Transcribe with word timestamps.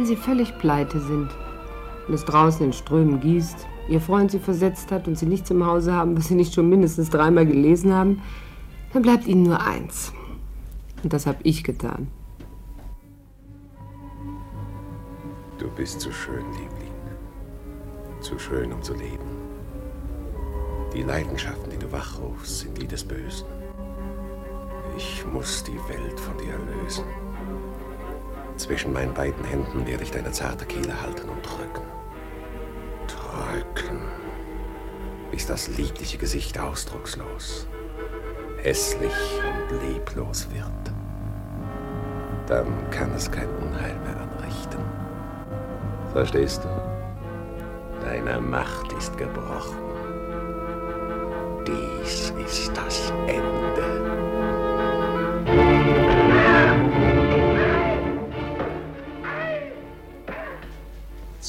Wenn 0.00 0.06
sie 0.06 0.16
völlig 0.16 0.56
pleite 0.56 0.98
sind 0.98 1.28
und 2.08 2.14
es 2.14 2.24
draußen 2.24 2.64
in 2.64 2.72
Strömen 2.72 3.20
gießt, 3.20 3.66
ihr 3.90 4.00
Freund 4.00 4.30
sie 4.30 4.38
versetzt 4.38 4.90
hat 4.92 5.06
und 5.06 5.18
sie 5.18 5.26
nichts 5.26 5.50
im 5.50 5.66
Hause 5.66 5.92
haben, 5.92 6.16
was 6.16 6.28
sie 6.28 6.36
nicht 6.36 6.54
schon 6.54 6.70
mindestens 6.70 7.10
dreimal 7.10 7.44
gelesen 7.44 7.92
haben, 7.92 8.22
dann 8.94 9.02
bleibt 9.02 9.26
ihnen 9.26 9.42
nur 9.42 9.60
eins. 9.60 10.14
Und 11.02 11.12
das 11.12 11.26
habe 11.26 11.40
ich 11.42 11.64
getan. 11.64 12.08
Du 15.58 15.68
bist 15.76 16.00
zu 16.00 16.10
schön, 16.10 16.46
Liebling. 16.52 16.94
Zu 18.22 18.38
schön, 18.38 18.72
um 18.72 18.82
zu 18.82 18.94
leben. 18.94 19.28
Die 20.94 21.02
Leidenschaften, 21.02 21.68
die 21.72 21.76
du 21.76 21.92
wachrufst, 21.92 22.60
sind 22.60 22.80
die 22.80 22.86
des 22.86 23.04
Bösen. 23.04 23.46
Ich 24.96 25.26
muss 25.30 25.62
die 25.62 25.78
Welt 25.92 26.18
von 26.18 26.38
dir 26.38 26.54
lösen. 26.56 27.04
Zwischen 28.60 28.92
meinen 28.92 29.14
beiden 29.14 29.42
Händen 29.42 29.86
werde 29.86 30.02
ich 30.04 30.10
deine 30.10 30.32
zarte 30.32 30.66
Kehle 30.66 31.00
halten 31.00 31.30
und 31.30 31.42
drücken. 31.42 31.82
Drücken, 33.06 34.02
bis 35.30 35.46
das 35.46 35.68
liebliche 35.78 36.18
Gesicht 36.18 36.58
ausdruckslos, 36.58 37.66
hässlich 38.58 39.14
und 39.70 39.88
leblos 39.88 40.46
wird. 40.52 40.66
Dann 42.48 42.90
kann 42.90 43.10
es 43.14 43.30
kein 43.30 43.48
Unheil 43.48 43.98
mehr 44.00 44.20
anrichten. 44.20 44.84
Verstehst 46.12 46.62
du? 46.62 46.68
Deine 48.04 48.42
Macht 48.42 48.92
ist 48.92 49.16
gebrochen. 49.16 49.78
Dies 51.66 52.34
ist 52.44 52.76
das 52.76 53.10
Ende. 53.26 54.00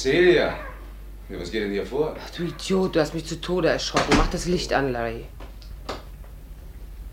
Celia, 0.02 0.58
ja, 1.28 1.38
was 1.38 1.52
geht 1.52 1.62
denn 1.62 1.70
hier 1.70 1.86
vor? 1.86 2.16
Ach, 2.18 2.30
du 2.30 2.42
Idiot, 2.42 2.96
du 2.96 3.00
hast 3.00 3.14
mich 3.14 3.24
zu 3.24 3.40
Tode 3.40 3.68
erschrocken. 3.68 4.16
Mach 4.16 4.28
das 4.30 4.46
Licht 4.46 4.72
an, 4.72 4.90
Larry. 4.90 5.26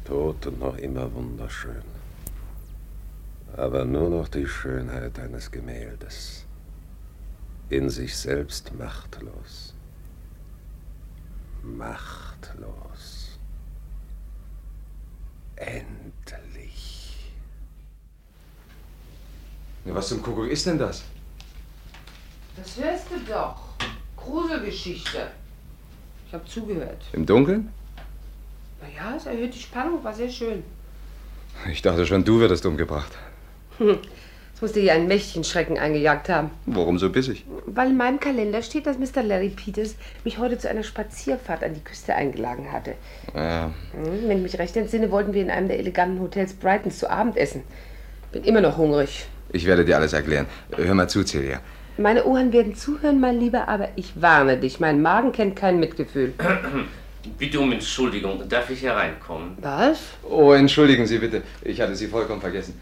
Tot 0.05 0.47
und 0.47 0.59
noch 0.59 0.75
immer 0.75 1.13
wunderschön. 1.13 1.83
Aber 3.55 3.85
nur 3.85 4.09
noch 4.09 4.27
die 4.27 4.47
Schönheit 4.47 5.19
eines 5.19 5.51
Gemäldes. 5.51 6.45
In 7.69 7.91
sich 7.91 8.17
selbst 8.17 8.73
machtlos. 8.73 9.75
Machtlos. 11.61 13.37
Endlich. 15.57 17.31
Ja, 19.85 19.93
was 19.93 20.07
zum 20.07 20.23
Kuckuck 20.23 20.49
ist 20.49 20.65
denn 20.65 20.79
das? 20.79 21.03
Das 22.61 22.83
hörst 22.83 23.05
du 23.11 23.31
doch. 23.31 23.55
Gruselgeschichte. 24.17 25.27
Ich 26.27 26.33
habe 26.33 26.45
zugehört. 26.45 27.01
Im 27.13 27.25
Dunkeln? 27.25 27.69
Naja, 28.81 29.15
es 29.17 29.25
erhöht 29.25 29.53
die 29.53 29.59
Spannung, 29.59 30.03
war 30.03 30.13
sehr 30.13 30.29
schön. 30.29 30.63
Ich 31.71 31.81
dachte 31.81 32.05
schon, 32.05 32.23
du 32.23 32.39
würdest 32.39 32.65
umgebracht. 32.65 33.11
Es 33.79 34.61
musste 34.61 34.79
hier 34.81 34.93
einen 34.93 35.07
mächtigen 35.07 35.43
Schrecken 35.43 35.77
eingejagt 35.77 36.29
haben. 36.29 36.51
Warum 36.65 36.99
so 36.99 37.09
bissig? 37.09 37.45
Weil 37.65 37.89
in 37.89 37.97
meinem 37.97 38.19
Kalender 38.19 38.61
steht, 38.61 38.85
dass 38.85 38.97
Mr. 38.97 39.23
Larry 39.23 39.49
Peters 39.49 39.95
mich 40.23 40.37
heute 40.37 40.57
zu 40.57 40.69
einer 40.69 40.83
Spazierfahrt 40.83 41.63
an 41.63 41.73
die 41.73 41.79
Küste 41.83 42.13
eingeladen 42.13 42.71
hatte. 42.71 42.93
Ja, 43.33 43.71
Hm, 43.93 44.27
Wenn 44.27 44.37
ich 44.37 44.43
mich 44.51 44.59
recht 44.59 44.75
entsinne, 44.77 45.11
wollten 45.11 45.33
wir 45.33 45.41
in 45.41 45.49
einem 45.51 45.67
der 45.69 45.79
eleganten 45.79 46.19
Hotels 46.21 46.53
Brightons 46.53 46.99
zu 46.99 47.09
Abend 47.09 47.37
essen. 47.37 47.63
Bin 48.31 48.43
immer 48.43 48.61
noch 48.61 48.77
hungrig. 48.77 49.25
ich 49.51 49.65
werde 49.65 49.83
dir 49.85 49.95
alles 49.97 50.13
erklären. 50.13 50.45
Hör 50.75 50.93
mal 50.93 51.09
zu, 51.09 51.23
Celia. 51.23 51.59
Meine 51.99 52.23
Ohren 52.23 52.53
werden 52.53 52.75
zuhören, 52.75 53.19
mein 53.19 53.41
Lieber, 53.41 53.67
aber 53.67 53.89
ich 53.97 54.13
warne 54.21 54.55
dich. 54.55 54.79
Mein 54.79 55.01
Magen 55.01 55.33
kennt 55.33 55.57
kein 55.57 55.81
Mitgefühl. 55.81 56.33
Bitte 57.37 57.59
um 57.59 57.73
Entschuldigung, 57.73 58.41
darf 58.47 58.69
ich 58.69 58.81
hereinkommen? 58.81 59.57
Was? 59.59 59.99
Oh, 60.23 60.53
entschuldigen 60.53 61.05
Sie 61.05 61.17
bitte. 61.17 61.43
Ich 61.61 61.81
hatte 61.81 61.93
Sie 61.95 62.07
vollkommen 62.07 62.39
vergessen. 62.39 62.79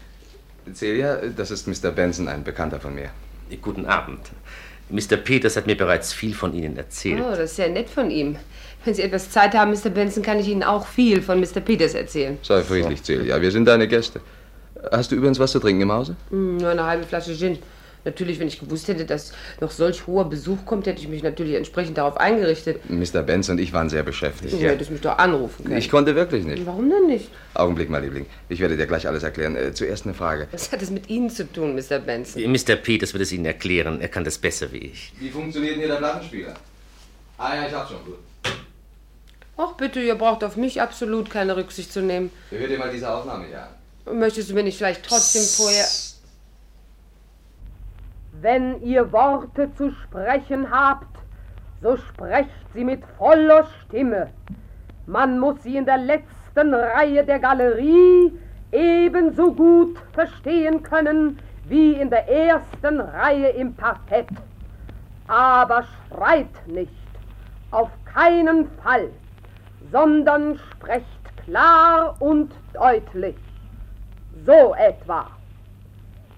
Celia, 0.72 1.16
das 1.36 1.50
ist 1.50 1.66
Mr. 1.66 1.90
Benson, 1.90 2.28
ein 2.28 2.44
Bekannter 2.44 2.78
von 2.78 2.94
mir. 2.94 3.10
Guten 3.60 3.86
Abend. 3.86 4.20
Mr. 4.90 5.16
Peters 5.16 5.56
hat 5.56 5.66
mir 5.66 5.76
bereits 5.76 6.12
viel 6.12 6.32
von 6.32 6.54
Ihnen 6.54 6.76
erzählt. 6.76 7.20
Oh, 7.20 7.30
das 7.30 7.50
ist 7.50 7.56
sehr 7.56 7.68
nett 7.68 7.90
von 7.90 8.12
ihm. 8.12 8.36
Wenn 8.84 8.94
Sie 8.94 9.02
etwas 9.02 9.30
Zeit 9.30 9.54
haben, 9.54 9.72
Mr. 9.72 9.90
Benson, 9.90 10.22
kann 10.22 10.38
ich 10.38 10.46
Ihnen 10.46 10.62
auch 10.62 10.86
viel 10.86 11.20
von 11.20 11.40
Mr. 11.40 11.60
Peters 11.60 11.94
erzählen. 11.94 12.38
Sei 12.42 12.62
friedlich, 12.62 13.02
Celia. 13.02 13.42
Wir 13.42 13.50
sind 13.50 13.64
deine 13.64 13.88
Gäste. 13.88 14.20
Hast 14.92 15.10
du 15.10 15.16
übrigens 15.16 15.40
was 15.40 15.50
zu 15.50 15.58
trinken 15.58 15.82
im 15.82 15.90
Hause? 15.92 16.14
Hm, 16.30 16.58
nur 16.58 16.70
eine 16.70 16.84
halbe 16.84 17.04
Flasche 17.04 17.34
Gin. 17.34 17.58
Natürlich, 18.08 18.40
wenn 18.40 18.48
ich 18.48 18.58
gewusst 18.58 18.88
hätte, 18.88 19.04
dass 19.04 19.32
noch 19.60 19.70
solch 19.70 20.06
hoher 20.06 20.30
Besuch 20.30 20.64
kommt, 20.64 20.86
hätte 20.86 21.02
ich 21.02 21.08
mich 21.08 21.22
natürlich 21.22 21.56
entsprechend 21.56 21.98
darauf 21.98 22.16
eingerichtet. 22.16 22.80
Mr. 22.88 23.20
Benson 23.20 23.56
und 23.56 23.62
ich 23.62 23.74
waren 23.74 23.90
sehr 23.90 24.02
beschäftigt. 24.02 24.54
Du 24.54 24.58
hättest 24.60 24.90
mich 24.90 25.02
doch 25.02 25.18
anrufen 25.18 25.66
können. 25.66 25.76
Ich 25.76 25.90
konnte 25.90 26.14
wirklich 26.14 26.46
nicht. 26.46 26.64
Warum 26.64 26.88
denn 26.88 27.06
nicht? 27.06 27.28
Augenblick 27.52 27.90
mal, 27.90 28.02
Liebling. 28.02 28.24
Ich 28.48 28.60
werde 28.60 28.78
dir 28.78 28.86
gleich 28.86 29.06
alles 29.06 29.24
erklären. 29.24 29.56
Äh, 29.56 29.74
zuerst 29.74 30.06
eine 30.06 30.14
Frage. 30.14 30.48
Was 30.52 30.72
hat 30.72 30.80
es 30.80 30.90
mit 30.90 31.10
Ihnen 31.10 31.28
zu 31.28 31.52
tun, 31.52 31.74
Mr. 31.74 31.98
Benson? 31.98 32.50
Mr. 32.50 32.76
Peters 32.76 33.12
wird 33.12 33.24
es 33.24 33.32
Ihnen 33.32 33.44
erklären. 33.44 34.00
Er 34.00 34.08
kann 34.08 34.24
das 34.24 34.38
besser 34.38 34.72
wie 34.72 34.78
ich. 34.78 35.12
Wie 35.18 35.28
funktioniert 35.28 35.74
denn 35.74 35.80
hier 35.80 35.88
der 35.88 35.96
Plattenspieler? 35.96 36.54
Ah 37.36 37.56
ja, 37.56 37.66
ich 37.68 37.74
hab's 37.74 37.90
schon. 37.90 38.04
Gut. 38.06 38.18
Ach 39.58 39.72
bitte, 39.72 40.00
ihr 40.00 40.14
braucht 40.14 40.42
auf 40.44 40.56
mich 40.56 40.80
absolut 40.80 41.28
keine 41.28 41.56
Rücksicht 41.56 41.92
zu 41.92 42.00
nehmen. 42.00 42.30
Hör 42.48 42.68
dir 42.68 42.78
mal 42.78 42.90
diese 42.90 43.10
Aufnahme 43.12 43.44
hier 43.48 43.64
an. 43.64 44.18
Möchtest 44.18 44.48
du 44.48 44.54
mir 44.54 44.62
nicht 44.62 44.78
vielleicht 44.78 45.04
trotzdem 45.04 45.42
vorher... 45.42 45.84
Wenn 48.40 48.80
ihr 48.82 49.10
Worte 49.12 49.72
zu 49.74 49.90
sprechen 49.90 50.70
habt, 50.70 51.18
so 51.82 51.96
sprecht 51.96 52.50
sie 52.72 52.84
mit 52.84 53.02
voller 53.16 53.66
Stimme. 53.84 54.30
Man 55.06 55.40
muss 55.40 55.62
sie 55.64 55.76
in 55.76 55.84
der 55.84 55.98
letzten 55.98 56.72
Reihe 56.72 57.24
der 57.24 57.40
Galerie 57.40 58.32
ebenso 58.70 59.52
gut 59.52 59.98
verstehen 60.12 60.82
können 60.82 61.38
wie 61.64 61.94
in 61.94 62.10
der 62.10 62.28
ersten 62.28 63.00
Reihe 63.00 63.48
im 63.48 63.74
Parkett. 63.74 64.28
Aber 65.26 65.84
schreit 66.08 66.66
nicht, 66.66 66.92
auf 67.72 67.90
keinen 68.04 68.70
Fall, 68.82 69.08
sondern 69.90 70.58
sprecht 70.70 71.44
klar 71.44 72.14
und 72.20 72.52
deutlich. 72.72 73.36
So 74.46 74.74
etwa. 74.76 75.26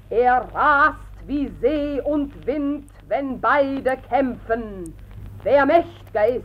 Er 0.09 0.49
rast 0.55 1.10
wie 1.27 1.51
See 1.61 2.01
und 2.01 2.47
Wind, 2.47 2.91
wenn 3.09 3.41
beide 3.41 3.97
kämpfen. 4.09 4.95
Wer 5.43 5.67
mächtiger 5.67 6.27
ist, 6.29 6.45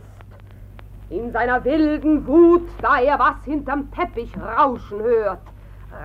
in 1.10 1.32
seiner 1.32 1.64
wilden 1.64 2.26
Wut, 2.26 2.68
da 2.82 3.00
er 3.00 3.18
was 3.18 3.44
hinterm 3.44 3.90
Teppich 3.92 4.32
rauschen 4.36 5.00
hört, 5.00 5.42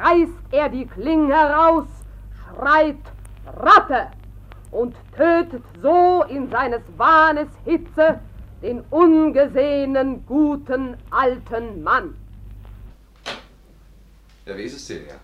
reißt 0.03 0.33
er 0.51 0.69
die 0.69 0.85
Klinge 0.85 1.33
heraus, 1.33 1.87
schreit 2.43 2.97
Ratte 3.47 4.07
und 4.71 4.95
tötet 5.15 5.63
so 5.81 6.23
in 6.29 6.49
seines 6.49 6.81
Wahnes 6.97 7.47
Hitze 7.65 8.19
den 8.61 8.81
ungesehenen 8.91 10.25
guten 10.25 10.95
alten 11.09 11.83
Mann. 11.83 12.15
Ja, 14.45 14.55
wie 14.55 14.63
ist 14.63 14.75
es, 14.75 14.85
Celia? 14.85 15.15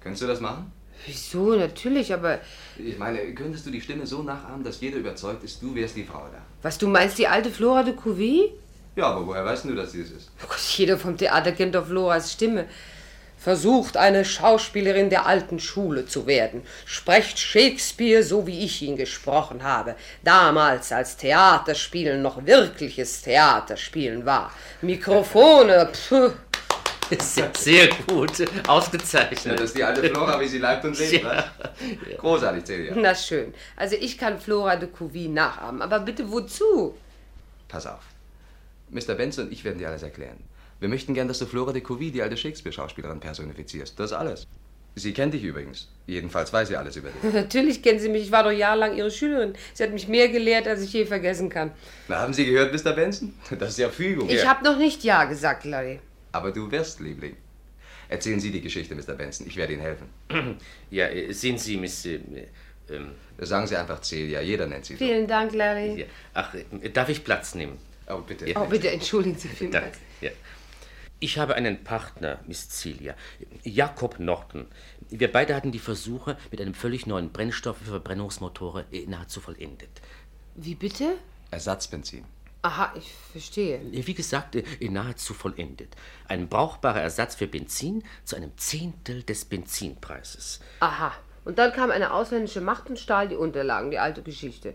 Könntest 0.00 0.22
du 0.22 0.26
das 0.26 0.40
machen? 0.40 0.72
Wieso? 1.06 1.54
Natürlich, 1.56 2.12
aber 2.12 2.38
Ich 2.76 2.98
meine, 2.98 3.18
könntest 3.34 3.66
du 3.66 3.70
die 3.70 3.80
Stimme 3.80 4.06
so 4.06 4.22
nachahmen, 4.22 4.62
dass 4.64 4.80
jeder 4.80 4.98
überzeugt 4.98 5.42
ist, 5.44 5.62
du 5.62 5.74
wärst 5.74 5.96
die 5.96 6.04
Frau 6.04 6.26
da? 6.32 6.38
was 6.62 6.76
du 6.78 6.88
meinst, 6.88 7.18
die 7.18 7.26
alte 7.28 7.50
Flora 7.50 7.82
de 7.82 7.94
Couvy? 7.94 8.52
Ja, 8.96 9.06
aber 9.12 9.26
woher 9.26 9.44
weißt 9.44 9.64
du, 9.66 9.74
dass 9.74 9.92
sie 9.92 10.00
es 10.02 10.10
ist? 10.10 10.30
Oh 10.42 10.48
Gott, 10.48 10.58
jeder 10.76 10.98
vom 10.98 11.16
Theater 11.16 11.52
kennt 11.52 11.74
doch 11.76 11.86
Floras 11.86 12.32
Stimme. 12.32 12.66
Versucht 13.40 13.96
eine 13.96 14.24
Schauspielerin 14.24 15.10
der 15.10 15.24
alten 15.26 15.60
Schule 15.60 16.04
zu 16.06 16.26
werden. 16.26 16.62
Sprecht 16.84 17.38
Shakespeare 17.38 18.24
so, 18.24 18.48
wie 18.48 18.64
ich 18.64 18.82
ihn 18.82 18.96
gesprochen 18.96 19.62
habe. 19.62 19.94
Damals, 20.24 20.90
als 20.90 21.16
Theaterspielen 21.16 22.20
noch 22.20 22.44
wirkliches 22.44 23.22
Theaterspielen 23.22 24.26
war. 24.26 24.50
Mikrofone, 24.82 25.88
pfuh. 27.08 27.22
Sehr, 27.22 27.50
sehr 27.56 27.88
gut. 28.06 28.38
Ja, 28.38 28.46
Ausgezeichnet. 28.66 29.54
das 29.58 29.70
ist 29.70 29.76
die 29.78 29.84
alte 29.84 30.08
Flora, 30.08 30.40
wie 30.40 30.46
sie 30.48 30.58
leibt 30.58 30.84
und 30.84 30.98
lebt, 30.98 31.22
Ja. 31.22 31.44
Großartig, 32.18 32.64
Celia. 32.64 32.94
Na 32.96 33.14
schön. 33.14 33.54
Also 33.76 33.96
ich 33.98 34.18
kann 34.18 34.38
Flora 34.38 34.76
de 34.76 34.88
Couvy 34.88 35.28
nachahmen. 35.28 35.82
Aber 35.82 36.00
bitte 36.00 36.30
wozu? 36.30 36.94
Pass 37.68 37.86
auf. 37.86 38.00
Mr. 38.90 39.14
Benson 39.14 39.46
und 39.46 39.52
ich 39.52 39.64
werden 39.64 39.78
dir 39.78 39.88
alles 39.88 40.02
erklären. 40.02 40.38
Wir 40.80 40.88
möchten 40.88 41.12
gern, 41.14 41.28
dass 41.28 41.38
du 41.38 41.46
Flora 41.46 41.72
de 41.72 41.82
Couvy, 41.82 42.10
die 42.10 42.22
alte 42.22 42.36
Shakespeare-Schauspielerin, 42.36 43.20
personifizierst. 43.20 43.98
Das 43.98 44.12
ist 44.12 44.16
alles. 44.16 44.46
Sie 44.94 45.12
kennt 45.12 45.34
dich 45.34 45.44
übrigens. 45.44 45.88
Jedenfalls 46.06 46.52
weiß 46.52 46.68
sie 46.68 46.76
alles 46.76 46.96
über 46.96 47.10
dich. 47.10 47.32
Natürlich 47.32 47.82
kennen 47.82 48.00
Sie 48.00 48.08
mich. 48.08 48.22
Ich 48.24 48.32
war 48.32 48.42
doch 48.42 48.50
jahrelang 48.50 48.96
Ihre 48.96 49.10
Schülerin. 49.10 49.54
Sie 49.74 49.82
hat 49.82 49.92
mich 49.92 50.08
mehr 50.08 50.28
gelehrt, 50.28 50.66
als 50.66 50.82
ich 50.82 50.92
je 50.92 51.04
vergessen 51.04 51.48
kann. 51.50 51.70
Na, 52.08 52.20
haben 52.20 52.32
Sie 52.32 52.46
gehört, 52.46 52.72
Mr. 52.72 52.92
Benson? 52.92 53.34
Das 53.58 53.70
ist 53.70 53.78
ja 53.78 53.90
Fügung. 53.90 54.28
Ich 54.28 54.42
ja. 54.42 54.48
habe 54.48 54.64
noch 54.64 54.78
nicht 54.78 55.04
Ja 55.04 55.24
gesagt, 55.24 55.64
Larry. 55.64 56.00
Aber 56.38 56.52
du 56.52 56.70
wirst, 56.70 57.00
Liebling. 57.00 57.36
Erzählen 58.08 58.38
Sie 58.40 58.50
die 58.52 58.60
Geschichte, 58.60 58.94
Mr. 58.94 59.14
Benson. 59.14 59.46
Ich 59.48 59.56
werde 59.56 59.72
Ihnen 59.72 59.82
helfen. 59.82 60.06
Ja, 60.90 61.06
äh, 61.08 61.32
sehen 61.32 61.58
Sie, 61.58 61.76
Miss. 61.76 62.06
äh, 62.06 62.20
Ähm, 62.90 63.10
Sagen 63.38 63.66
Sie 63.66 63.76
einfach 63.76 64.00
Celia, 64.00 64.40
jeder 64.40 64.66
nennt 64.66 64.84
sie 64.86 64.94
so. 64.94 65.04
Vielen 65.04 65.26
Dank, 65.26 65.52
Larry. 65.52 65.92
Hier. 65.96 66.06
Ach, 66.32 66.54
äh, 66.54 66.88
darf 66.90 67.08
ich 67.10 67.22
Platz 67.22 67.54
nehmen? 67.54 67.76
Oh, 68.08 68.20
bitte. 68.26 68.46
Oh, 68.56 68.64
bitte 68.66 68.90
entschuldigen 68.90 69.36
Sie 69.36 69.48
vielmals. 69.48 69.82
Danke. 69.84 69.98
Ja. 70.22 70.30
Ich 71.20 71.36
habe 71.36 71.54
einen 71.56 71.82
Partner, 71.84 72.38
Miss 72.46 72.68
Celia, 72.70 73.14
Jakob 73.64 74.18
Norton. 74.20 74.66
Wir 75.10 75.30
beide 75.30 75.54
hatten 75.54 75.72
die 75.72 75.80
Versuche 75.80 76.38
mit 76.50 76.60
einem 76.60 76.74
völlig 76.74 77.06
neuen 77.06 77.30
Brennstoff 77.30 77.76
für 77.78 77.90
Verbrennungsmotore 77.90 78.86
äh, 78.92 79.04
nahezu 79.06 79.40
vollendet. 79.40 79.90
Wie 80.54 80.74
bitte? 80.76 81.16
Ersatzbenzin. 81.50 82.24
Aha, 82.62 82.92
ich 82.96 83.12
verstehe. 83.32 83.80
Wie 83.90 84.14
gesagt, 84.14 84.56
äh, 84.56 84.64
nahezu 84.80 85.32
vollendet. 85.32 85.94
Ein 86.26 86.48
brauchbarer 86.48 87.00
Ersatz 87.00 87.36
für 87.36 87.46
Benzin 87.46 88.02
zu 88.24 88.36
einem 88.36 88.56
Zehntel 88.56 89.22
des 89.22 89.44
Benzinpreises. 89.44 90.60
Aha. 90.80 91.12
Und 91.44 91.58
dann 91.58 91.72
kam 91.72 91.90
eine 91.90 92.12
ausländische 92.12 92.60
Macht 92.60 92.90
und 92.90 92.98
stahl 92.98 93.28
die 93.28 93.36
Unterlagen, 93.36 93.90
die 93.90 93.98
alte 93.98 94.22
Geschichte. 94.22 94.74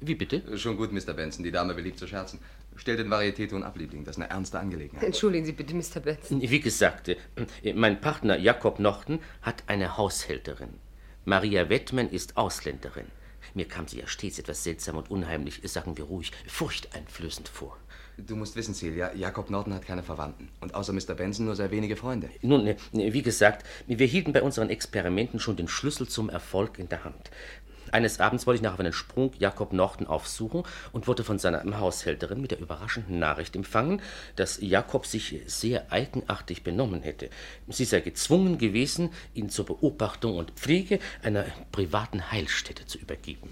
Wie 0.00 0.14
bitte? 0.14 0.58
Schon 0.58 0.76
gut, 0.76 0.92
Mr. 0.92 1.14
Benson. 1.14 1.44
Die 1.44 1.52
Dame 1.52 1.74
beliebt 1.74 1.98
zu 1.98 2.06
scherzen. 2.06 2.40
Stell 2.76 2.96
den 2.96 3.08
Varietéton 3.08 3.62
ab, 3.62 3.78
Liebling. 3.78 4.04
Das 4.04 4.16
ist 4.16 4.22
eine 4.22 4.30
ernste 4.30 4.58
Angelegenheit. 4.58 5.02
Entschuldigen 5.02 5.46
Sie 5.46 5.52
bitte, 5.52 5.74
Mr. 5.74 6.00
Benson. 6.00 6.42
Wie 6.42 6.60
gesagt, 6.60 7.08
äh, 7.08 7.16
mein 7.72 8.00
Partner 8.00 8.36
Jakob 8.36 8.78
Norton 8.78 9.20
hat 9.42 9.62
eine 9.68 9.96
Haushälterin. 9.96 10.74
Maria 11.24 11.68
Wettmann 11.70 12.10
ist 12.10 12.36
Ausländerin. 12.36 13.06
Mir 13.56 13.66
kam 13.66 13.88
sie 13.88 13.98
ja 13.98 14.06
stets 14.06 14.38
etwas 14.38 14.62
seltsam 14.64 14.98
und 14.98 15.10
unheimlich, 15.10 15.62
sagen 15.64 15.96
wir 15.96 16.04
ruhig, 16.04 16.30
furchteinflößend 16.46 17.48
vor. 17.48 17.78
Du 18.18 18.36
musst 18.36 18.54
wissen, 18.54 18.74
Celia, 18.74 19.14
Jakob 19.14 19.48
Norton 19.48 19.72
hat 19.72 19.86
keine 19.86 20.02
Verwandten. 20.02 20.50
Und 20.60 20.74
außer 20.74 20.92
Mr. 20.92 21.14
Benson 21.14 21.46
nur 21.46 21.56
sehr 21.56 21.70
wenige 21.70 21.96
Freunde. 21.96 22.28
Nun, 22.42 22.66
äh, 22.66 22.76
wie 22.92 23.22
gesagt, 23.22 23.66
wir 23.86 24.06
hielten 24.06 24.34
bei 24.34 24.42
unseren 24.42 24.68
Experimenten 24.68 25.40
schon 25.40 25.56
den 25.56 25.68
Schlüssel 25.68 26.06
zum 26.06 26.28
Erfolg 26.28 26.78
in 26.78 26.90
der 26.90 27.04
Hand. 27.04 27.30
Eines 27.92 28.20
Abends 28.20 28.46
wollte 28.46 28.56
ich 28.56 28.62
nach 28.62 28.78
einem 28.78 28.92
Sprung 28.92 29.32
Jakob 29.38 29.72
Norton 29.72 30.06
aufsuchen 30.06 30.62
und 30.92 31.06
wurde 31.06 31.24
von 31.24 31.38
seiner 31.38 31.78
Haushälterin 31.78 32.40
mit 32.40 32.50
der 32.50 32.60
überraschenden 32.60 33.18
Nachricht 33.18 33.56
empfangen, 33.56 34.02
dass 34.36 34.58
Jakob 34.60 35.06
sich 35.06 35.40
sehr 35.46 35.92
eigenartig 35.92 36.62
benommen 36.62 37.02
hätte. 37.02 37.30
Sie 37.68 37.84
sei 37.84 38.00
gezwungen 38.00 38.58
gewesen, 38.58 39.10
ihn 39.34 39.48
zur 39.48 39.66
Beobachtung 39.66 40.36
und 40.36 40.52
Pflege 40.52 40.98
einer 41.22 41.44
privaten 41.72 42.30
Heilstätte 42.30 42.86
zu 42.86 42.98
übergeben. 42.98 43.50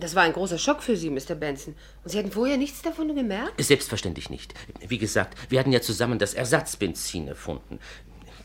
Das 0.00 0.14
war 0.14 0.24
ein 0.24 0.32
großer 0.32 0.58
Schock 0.58 0.82
für 0.82 0.96
Sie, 0.96 1.10
Mr. 1.10 1.34
Benson. 1.34 1.74
Und 2.02 2.10
Sie 2.10 2.18
hatten 2.18 2.32
vorher 2.32 2.56
nichts 2.56 2.82
davon 2.82 3.14
gemerkt? 3.14 3.62
Selbstverständlich 3.62 4.30
nicht. 4.30 4.52
Wie 4.86 4.98
gesagt, 4.98 5.38
wir 5.48 5.60
hatten 5.60 5.72
ja 5.72 5.80
zusammen 5.80 6.18
das 6.18 6.34
Ersatzbenzin 6.34 7.28
erfunden. 7.28 7.78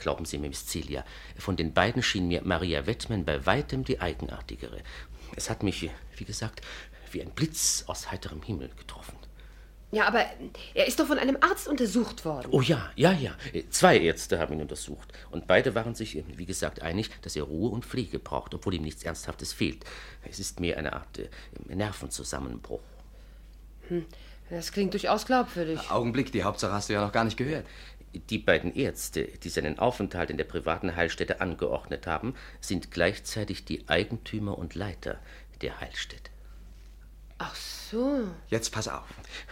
Glauben 0.01 0.25
Sie 0.25 0.39
mir, 0.39 0.49
Miss 0.49 0.65
Celia, 0.65 1.05
von 1.37 1.55
den 1.55 1.73
beiden 1.73 2.01
schien 2.01 2.27
mir 2.27 2.41
Maria 2.43 2.87
Wettmann 2.87 3.23
bei 3.23 3.45
weitem 3.45 3.85
die 3.85 4.01
eigenartigere. 4.01 4.81
Es 5.35 5.49
hat 5.49 5.61
mich, 5.61 5.89
wie 6.17 6.25
gesagt, 6.25 6.61
wie 7.11 7.21
ein 7.21 7.29
Blitz 7.29 7.83
aus 7.85 8.11
heiterem 8.11 8.41
Himmel 8.41 8.71
getroffen. 8.75 9.15
Ja, 9.91 10.07
aber 10.07 10.25
er 10.73 10.87
ist 10.87 10.99
doch 10.99 11.05
von 11.05 11.19
einem 11.19 11.37
Arzt 11.41 11.67
untersucht 11.67 12.25
worden. 12.25 12.47
Oh 12.51 12.61
ja, 12.61 12.89
ja, 12.95 13.11
ja. 13.11 13.35
Zwei 13.69 13.99
Ärzte 13.99 14.39
haben 14.39 14.53
ihn 14.53 14.61
untersucht. 14.61 15.11
Und 15.29 15.47
beide 15.47 15.75
waren 15.75 15.93
sich, 15.95 16.23
wie 16.35 16.45
gesagt, 16.45 16.81
einig, 16.81 17.09
dass 17.21 17.35
er 17.35 17.43
Ruhe 17.43 17.69
und 17.69 17.85
Pflege 17.85 18.17
braucht, 18.17 18.55
obwohl 18.55 18.73
ihm 18.73 18.83
nichts 18.83 19.03
Ernsthaftes 19.03 19.53
fehlt. 19.53 19.83
Es 20.27 20.39
ist 20.39 20.61
mehr 20.61 20.77
eine 20.77 20.93
Art 20.93 21.19
äh, 21.19 21.29
Nervenzusammenbruch. 21.67 22.79
Hm, 23.89 24.05
das 24.49 24.71
klingt 24.71 24.93
durchaus 24.93 25.25
glaubwürdig. 25.25 25.91
Augenblick, 25.91 26.31
die 26.31 26.43
Hauptsache 26.43 26.71
hast 26.71 26.87
du 26.89 26.93
ja 26.93 27.05
noch 27.05 27.11
gar 27.11 27.25
nicht 27.25 27.37
gehört. 27.37 27.65
Die 28.13 28.39
beiden 28.39 28.75
Ärzte, 28.75 29.23
die 29.23 29.49
seinen 29.49 29.79
Aufenthalt 29.79 30.29
in 30.29 30.37
der 30.37 30.43
privaten 30.43 30.95
Heilstätte 30.95 31.39
angeordnet 31.39 32.07
haben, 32.07 32.35
sind 32.59 32.91
gleichzeitig 32.91 33.63
die 33.63 33.87
Eigentümer 33.87 34.57
und 34.57 34.75
Leiter 34.75 35.19
der 35.61 35.79
Heilstätte. 35.79 36.29
Ach 37.37 37.55
so. 37.55 38.27
Jetzt 38.49 38.71
pass 38.71 38.87
auf. 38.87 39.07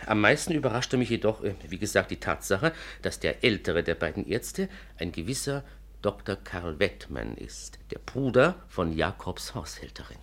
Am 0.06 0.22
meisten 0.22 0.54
überraschte 0.54 0.98
mich 0.98 1.10
jedoch, 1.10 1.44
äh, 1.44 1.56
wie 1.68 1.80
gesagt, 1.80 2.12
die 2.12 2.20
Tatsache, 2.20 2.74
dass 3.02 3.20
der 3.20 3.44
ältere 3.44 3.84
der 3.84 3.96
beiden 3.96 4.28
Ärzte 4.28 4.70
ein 5.00 5.12
gewisser 5.12 5.64
Dr. 6.02 6.36
Karl 6.36 6.80
Wettmann 6.80 7.36
ist, 7.36 7.80
der 7.92 8.00
Bruder 8.00 8.56
von 8.68 8.94
Jakobs 8.94 9.56
Haushälterin. 9.56 10.20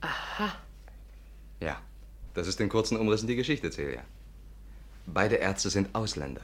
Aha. 0.00 0.56
Ja, 1.60 1.80
das 2.34 2.48
ist 2.48 2.60
in 2.60 2.68
kurzen 2.68 2.98
Umrissen 2.98 3.28
die 3.28 3.36
Geschichte, 3.36 3.70
Celia. 3.70 4.02
Beide 5.06 5.36
Ärzte 5.36 5.70
sind 5.70 5.94
Ausländer. 5.94 6.42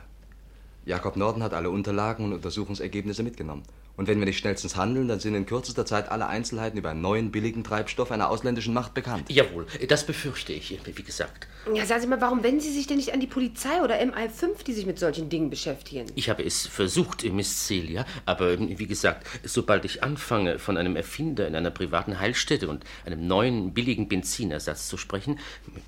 Jakob 0.91 1.17
Norden 1.17 1.45
hat 1.45 1.55
alle 1.55 1.71
Unterlagen 1.71 2.25
und 2.25 2.33
Untersuchungsergebnisse 2.33 3.23
mitgenommen. 3.23 3.63
Und 4.01 4.07
wenn 4.07 4.19
wir 4.19 4.25
nicht 4.25 4.39
schnellstens 4.39 4.77
handeln, 4.77 5.09
dann 5.09 5.21
sind 5.21 5.35
in 5.35 5.45
kürzester 5.45 5.85
Zeit 5.85 6.11
alle 6.11 6.27
Einzelheiten 6.27 6.79
über 6.79 6.89
einen 6.89 7.03
neuen 7.03 7.31
billigen 7.31 7.63
Treibstoff 7.63 8.11
einer 8.11 8.31
ausländischen 8.31 8.73
Macht 8.73 8.95
bekannt. 8.95 9.25
Jawohl, 9.29 9.67
das 9.89 10.07
befürchte 10.07 10.55
ich, 10.55 10.75
wie 10.87 11.03
gesagt. 11.03 11.47
Ja, 11.75 11.85
sagen 11.85 12.01
Sie 12.01 12.07
mal, 12.07 12.19
warum 12.23 12.43
wenden 12.43 12.61
Sie 12.61 12.73
sich 12.73 12.87
denn 12.87 12.97
nicht 12.97 13.13
an 13.13 13.21
die 13.21 13.27
Polizei 13.27 13.83
oder 13.85 13.97
MI5, 14.01 14.65
die 14.67 14.73
sich 14.73 14.87
mit 14.87 14.99
solchen 14.99 15.29
Dingen 15.29 15.51
beschäftigen? 15.51 16.07
Ich 16.15 16.31
habe 16.31 16.43
es 16.43 16.67
versucht, 16.67 17.31
Miss 17.31 17.67
Celia, 17.67 18.07
aber 18.25 18.59
wie 18.59 18.87
gesagt, 18.87 19.27
sobald 19.45 19.85
ich 19.85 20.03
anfange, 20.03 20.59
von 20.59 20.79
einem 20.79 20.97
Erfinder 20.97 21.47
in 21.47 21.55
einer 21.55 21.71
privaten 21.71 22.19
Heilstätte 22.19 22.71
und 22.71 22.85
einem 23.05 23.27
neuen 23.27 23.75
billigen 23.75 24.09
Benzinersatz 24.09 24.89
zu 24.89 24.97
sprechen, 24.97 25.39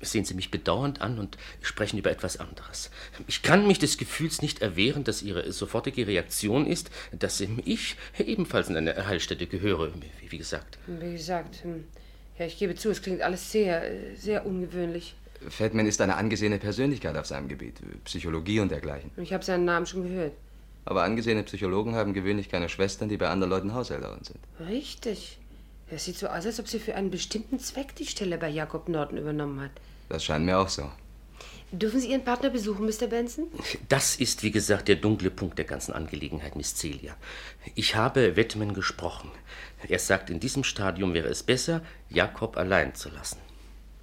sehen 0.03 0.23
Sie 0.23 0.35
mich 0.35 0.51
bedauernd 0.51 1.01
an 1.01 1.17
und 1.17 1.39
sprechen 1.63 1.97
über 1.97 2.11
etwas 2.11 2.37
anderes. 2.37 2.91
Ich 3.25 3.41
kann 3.41 3.65
mich 3.65 3.79
des 3.79 3.97
Gefühls 3.97 4.43
nicht 4.43 4.61
erwehren, 4.61 5.03
dass 5.03 5.23
Ihre 5.23 5.51
sofortige 5.51 6.05
Reaktion 6.05 6.67
ist, 6.67 6.91
dass 7.11 7.41
ich 7.41 7.95
ebenfalls 8.17 8.69
in 8.69 8.77
eine 8.77 9.07
Heilstätte 9.07 9.47
gehöre, 9.47 9.93
wie, 9.95 10.31
wie 10.31 10.37
gesagt. 10.37 10.77
Wie 10.87 11.13
gesagt, 11.13 11.63
hm. 11.63 11.85
ja, 12.37 12.45
ich 12.45 12.57
gebe 12.57 12.75
zu, 12.75 12.89
es 12.89 13.01
klingt 13.01 13.21
alles 13.21 13.51
sehr, 13.51 13.83
sehr 14.15 14.45
ungewöhnlich. 14.45 15.15
Feldman 15.49 15.85
ist 15.85 15.99
eine 16.01 16.15
angesehene 16.15 16.57
Persönlichkeit 16.57 17.17
auf 17.17 17.25
seinem 17.25 17.47
Gebiet, 17.47 17.81
Psychologie 18.05 18.59
und 18.59 18.71
dergleichen. 18.71 19.11
Ich 19.17 19.33
habe 19.33 19.43
seinen 19.43 19.65
Namen 19.65 19.85
schon 19.85 20.03
gehört. 20.03 20.33
Aber 20.85 21.03
angesehene 21.03 21.43
Psychologen 21.43 21.95
haben 21.95 22.13
gewöhnlich 22.13 22.49
keine 22.49 22.69
Schwestern, 22.69 23.09
die 23.09 23.17
bei 23.17 23.29
anderen 23.29 23.49
Leuten 23.49 23.73
Haushälterin 23.73 24.23
sind. 24.23 24.39
Richtig. 24.67 25.39
Es 25.89 26.05
sieht 26.05 26.17
so 26.17 26.27
aus, 26.27 26.45
als 26.45 26.59
ob 26.59 26.67
sie 26.67 26.79
für 26.79 26.95
einen 26.95 27.11
bestimmten 27.11 27.59
Zweck 27.59 27.95
die 27.95 28.05
Stelle 28.05 28.37
bei 28.37 28.49
Jakob 28.49 28.89
Norton 28.89 29.17
übernommen 29.17 29.61
hat. 29.61 29.71
Das 30.09 30.23
scheint 30.23 30.45
mir 30.45 30.57
auch 30.57 30.69
so. 30.69 30.89
Dürfen 31.73 31.99
Sie 31.99 32.11
Ihren 32.11 32.23
Partner 32.23 32.51
besuchen, 32.51 32.85
Mr. 32.85 33.07
Benson? 33.07 33.47
Das 33.89 34.15
ist, 34.15 34.43
wie 34.43 34.51
gesagt, 34.51 34.87
der 34.87 34.95
dunkle 34.95 35.31
Punkt 35.31 35.57
der 35.57 35.65
ganzen 35.65 35.91
Angelegenheit, 35.91 36.55
Miss 36.55 36.75
Celia. 36.75 37.17
Ich 37.73 37.95
habe 37.95 38.35
Wettman 38.35 38.75
gesprochen. 38.75 39.31
Er 39.89 39.97
sagt, 39.97 40.29
in 40.29 40.39
diesem 40.39 40.63
Stadium 40.63 41.15
wäre 41.15 41.29
es 41.29 41.41
besser, 41.41 41.81
Jakob 42.09 42.57
allein 42.57 42.93
zu 42.93 43.09
lassen. 43.09 43.39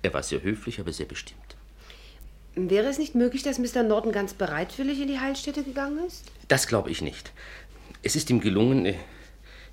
Er 0.02 0.12
war 0.12 0.24
sehr 0.24 0.42
höflich, 0.42 0.80
aber 0.80 0.92
sehr 0.92 1.06
bestimmt. 1.06 1.38
Wäre 2.56 2.88
es 2.88 2.98
nicht 2.98 3.14
möglich, 3.14 3.44
dass 3.44 3.60
Mr. 3.60 3.84
Norton 3.84 4.10
ganz 4.10 4.34
bereitwillig 4.34 5.00
in 5.00 5.06
die 5.06 5.20
Heilstätte 5.20 5.62
gegangen 5.62 6.04
ist? 6.04 6.24
Das 6.48 6.66
glaube 6.66 6.90
ich 6.90 7.02
nicht. 7.02 7.30
Es 8.02 8.16
ist 8.16 8.30
ihm 8.30 8.40
gelungen, 8.40 8.84
äh, 8.84 8.94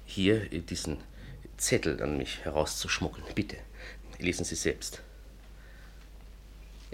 hier 0.06 0.48
diesen 0.50 0.98
Zettel 1.58 2.04
an 2.04 2.18
mich 2.18 2.46
herauszuschmuggeln. 2.46 3.26
Bitte, 3.34 3.58
lesen 4.20 4.46
Sie 4.46 4.54
selbst. 4.54 5.02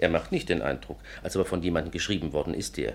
Er 0.04 0.10
macht 0.10 0.32
nicht 0.32 0.50
den 0.50 0.60
Eindruck, 0.60 0.98
als 1.22 1.34
ob 1.34 1.44
er 1.44 1.48
von 1.48 1.62
jemandem 1.62 1.90
geschrieben 1.90 2.34
worden 2.34 2.52
ist, 2.52 2.76
der 2.76 2.92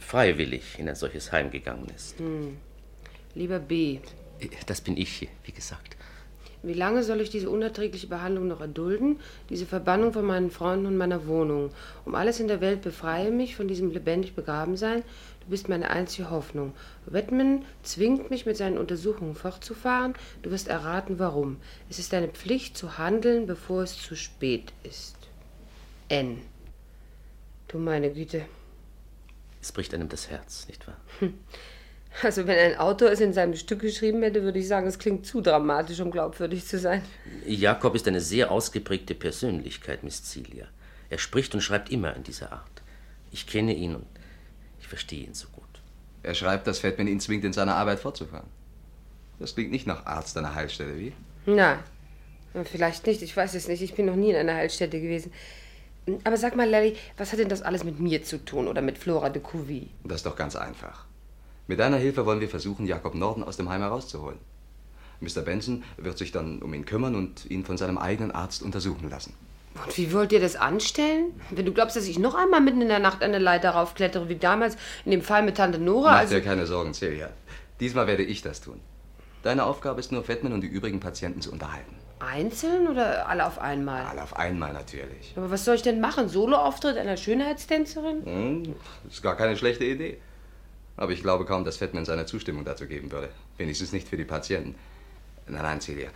freiwillig 0.00 0.80
in 0.80 0.88
ein 0.88 0.96
solches 0.96 1.30
Heim 1.30 1.52
gegangen 1.52 1.86
ist. 1.94 2.18
Hm. 2.18 2.56
Lieber 3.36 3.60
B. 3.60 4.00
Das 4.66 4.80
bin 4.80 4.96
ich, 4.96 5.28
wie 5.44 5.52
gesagt. 5.52 5.96
Wie 6.64 6.72
lange 6.72 7.04
soll 7.04 7.20
ich 7.20 7.30
diese 7.30 7.48
unerträgliche 7.48 8.08
Behandlung 8.08 8.48
noch 8.48 8.60
erdulden? 8.60 9.20
Diese 9.48 9.64
Verbannung 9.64 10.12
von 10.12 10.24
meinen 10.24 10.50
Freunden 10.50 10.86
und 10.86 10.96
meiner 10.96 11.28
Wohnung. 11.28 11.70
Um 12.04 12.16
alles 12.16 12.40
in 12.40 12.48
der 12.48 12.60
Welt 12.60 12.82
befreie 12.82 13.30
mich 13.30 13.54
von 13.54 13.68
diesem 13.68 13.92
lebendig 13.92 14.34
Begrabensein. 14.34 15.04
Du 15.42 15.50
bist 15.50 15.68
meine 15.68 15.88
einzige 15.88 16.30
Hoffnung. 16.30 16.72
Wettman 17.06 17.64
zwingt 17.84 18.28
mich, 18.30 18.44
mit 18.44 18.56
seinen 18.56 18.76
Untersuchungen 18.76 19.36
fortzufahren. 19.36 20.14
Du 20.42 20.50
wirst 20.50 20.66
erraten, 20.66 21.20
warum. 21.20 21.58
Es 21.88 22.00
ist 22.00 22.12
deine 22.12 22.28
Pflicht, 22.28 22.76
zu 22.76 22.98
handeln, 22.98 23.46
bevor 23.46 23.84
es 23.84 24.02
zu 24.02 24.16
spät 24.16 24.72
ist. 24.82 25.19
N. 26.10 26.42
Du 27.68 27.78
meine 27.78 28.10
Güte. 28.10 28.44
Es 29.62 29.70
bricht 29.70 29.94
einem 29.94 30.08
das 30.08 30.28
Herz, 30.28 30.66
nicht 30.66 30.86
wahr? 30.86 30.96
Also 32.22 32.48
wenn 32.48 32.58
ein 32.58 32.76
Autor 32.76 33.12
es 33.12 33.20
in 33.20 33.32
seinem 33.32 33.54
Stück 33.54 33.82
geschrieben 33.82 34.20
hätte, 34.24 34.42
würde 34.42 34.58
ich 34.58 34.66
sagen, 34.66 34.88
es 34.88 34.98
klingt 34.98 35.24
zu 35.24 35.40
dramatisch, 35.40 36.00
um 36.00 36.10
glaubwürdig 36.10 36.66
zu 36.66 36.80
sein. 36.80 37.02
Jakob 37.46 37.94
ist 37.94 38.08
eine 38.08 38.20
sehr 38.20 38.50
ausgeprägte 38.50 39.14
Persönlichkeit, 39.14 40.02
Miss 40.02 40.24
Celia. 40.24 40.66
Er 41.08 41.18
spricht 41.18 41.54
und 41.54 41.60
schreibt 41.60 41.90
immer 41.90 42.16
in 42.16 42.24
dieser 42.24 42.50
Art. 42.50 42.82
Ich 43.30 43.46
kenne 43.46 43.72
ihn 43.74 43.94
und 43.94 44.06
ich 44.80 44.88
verstehe 44.88 45.24
ihn 45.24 45.34
so 45.34 45.46
gut. 45.52 45.62
Er 46.24 46.34
schreibt, 46.34 46.66
dass 46.66 46.80
Fettman 46.80 47.06
ihn 47.06 47.20
zwingt, 47.20 47.44
in 47.44 47.52
seiner 47.52 47.76
Arbeit 47.76 48.00
fortzufahren. 48.00 48.48
Das 49.38 49.54
klingt 49.54 49.70
nicht 49.70 49.86
nach 49.86 50.06
Arzt 50.06 50.36
einer 50.36 50.56
Heilstätte, 50.56 50.98
wie? 50.98 51.12
Nein. 51.46 51.78
Vielleicht 52.64 53.06
nicht, 53.06 53.22
ich 53.22 53.36
weiß 53.36 53.54
es 53.54 53.68
nicht. 53.68 53.80
Ich 53.80 53.94
bin 53.94 54.06
noch 54.06 54.16
nie 54.16 54.30
in 54.30 54.36
einer 54.36 54.54
Heilstätte 54.54 55.00
gewesen. 55.00 55.32
Aber 56.24 56.36
sag 56.36 56.56
mal, 56.56 56.68
Larry, 56.68 56.96
was 57.16 57.32
hat 57.32 57.38
denn 57.38 57.48
das 57.48 57.62
alles 57.62 57.84
mit 57.84 58.00
mir 58.00 58.22
zu 58.22 58.44
tun 58.44 58.68
oder 58.68 58.82
mit 58.82 58.98
Flora 58.98 59.28
de 59.28 59.42
Couvy? 59.42 59.88
Das 60.04 60.18
ist 60.18 60.26
doch 60.26 60.36
ganz 60.36 60.56
einfach. 60.56 61.04
Mit 61.66 61.78
deiner 61.78 61.98
Hilfe 61.98 62.26
wollen 62.26 62.40
wir 62.40 62.48
versuchen, 62.48 62.86
Jakob 62.86 63.14
Norden 63.14 63.44
aus 63.44 63.56
dem 63.56 63.68
Heim 63.68 63.82
herauszuholen. 63.82 64.38
Mr. 65.20 65.42
Benson 65.42 65.84
wird 65.98 66.18
sich 66.18 66.32
dann 66.32 66.62
um 66.62 66.72
ihn 66.74 66.84
kümmern 66.84 67.14
und 67.14 67.48
ihn 67.50 67.64
von 67.64 67.76
seinem 67.76 67.98
eigenen 67.98 68.32
Arzt 68.32 68.62
untersuchen 68.62 69.10
lassen. 69.10 69.34
Und 69.74 69.96
wie 69.96 70.12
wollt 70.12 70.32
ihr 70.32 70.40
das 70.40 70.56
anstellen? 70.56 71.32
Wenn 71.50 71.66
du 71.66 71.72
glaubst, 71.72 71.94
dass 71.94 72.08
ich 72.08 72.18
noch 72.18 72.34
einmal 72.34 72.60
mitten 72.60 72.80
in 72.80 72.88
der 72.88 72.98
Nacht 72.98 73.22
eine 73.22 73.38
Leiter 73.38 73.70
raufklettere, 73.70 74.28
wie 74.28 74.36
damals 74.36 74.76
in 75.04 75.12
dem 75.12 75.22
Fall 75.22 75.42
mit 75.42 75.58
Tante 75.58 75.78
Nora. 75.78 76.10
Mach 76.10 76.18
also 76.18 76.34
dir 76.34 76.40
keine 76.40 76.66
Sorgen, 76.66 76.92
Celia. 76.92 77.30
Diesmal 77.78 78.06
werde 78.06 78.24
ich 78.24 78.42
das 78.42 78.60
tun. 78.60 78.80
Deine 79.42 79.64
Aufgabe 79.64 80.00
ist 80.00 80.12
nur, 80.12 80.24
Fettman 80.24 80.52
und 80.52 80.62
die 80.62 80.66
übrigen 80.66 81.00
Patienten 81.00 81.40
zu 81.40 81.52
unterhalten. 81.52 81.94
Einzeln 82.20 82.88
oder 82.88 83.28
alle 83.28 83.46
auf 83.46 83.58
einmal? 83.58 84.04
Alle 84.04 84.22
auf 84.22 84.36
einmal 84.36 84.72
natürlich. 84.72 85.32
Aber 85.36 85.50
was 85.50 85.64
soll 85.64 85.76
ich 85.76 85.82
denn 85.82 86.00
machen? 86.00 86.28
Soloauftritt 86.28 86.96
einer 86.96 87.16
Schönheitstänzerin? 87.16 88.24
Hm, 88.24 88.74
ist 89.08 89.22
gar 89.22 89.36
keine 89.36 89.56
schlechte 89.56 89.84
Idee. 89.84 90.18
Aber 90.96 91.12
ich 91.12 91.22
glaube 91.22 91.46
kaum, 91.46 91.64
dass 91.64 91.78
Fettman 91.78 92.04
seine 92.04 92.26
Zustimmung 92.26 92.64
dazu 92.64 92.86
geben 92.86 93.10
würde. 93.10 93.30
Wenigstens 93.56 93.92
nicht 93.92 94.06
für 94.06 94.18
die 94.18 94.24
Patienten. 94.24 94.74
Nein, 95.46 95.62
nein, 95.62 95.80
Celia. 95.80 96.10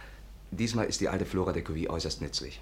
Diesmal 0.50 0.86
ist 0.86 1.00
die 1.00 1.08
alte 1.08 1.24
Flora 1.24 1.52
de 1.52 1.62
Cuvie 1.62 1.88
äußerst 1.88 2.20
nützlich. 2.20 2.60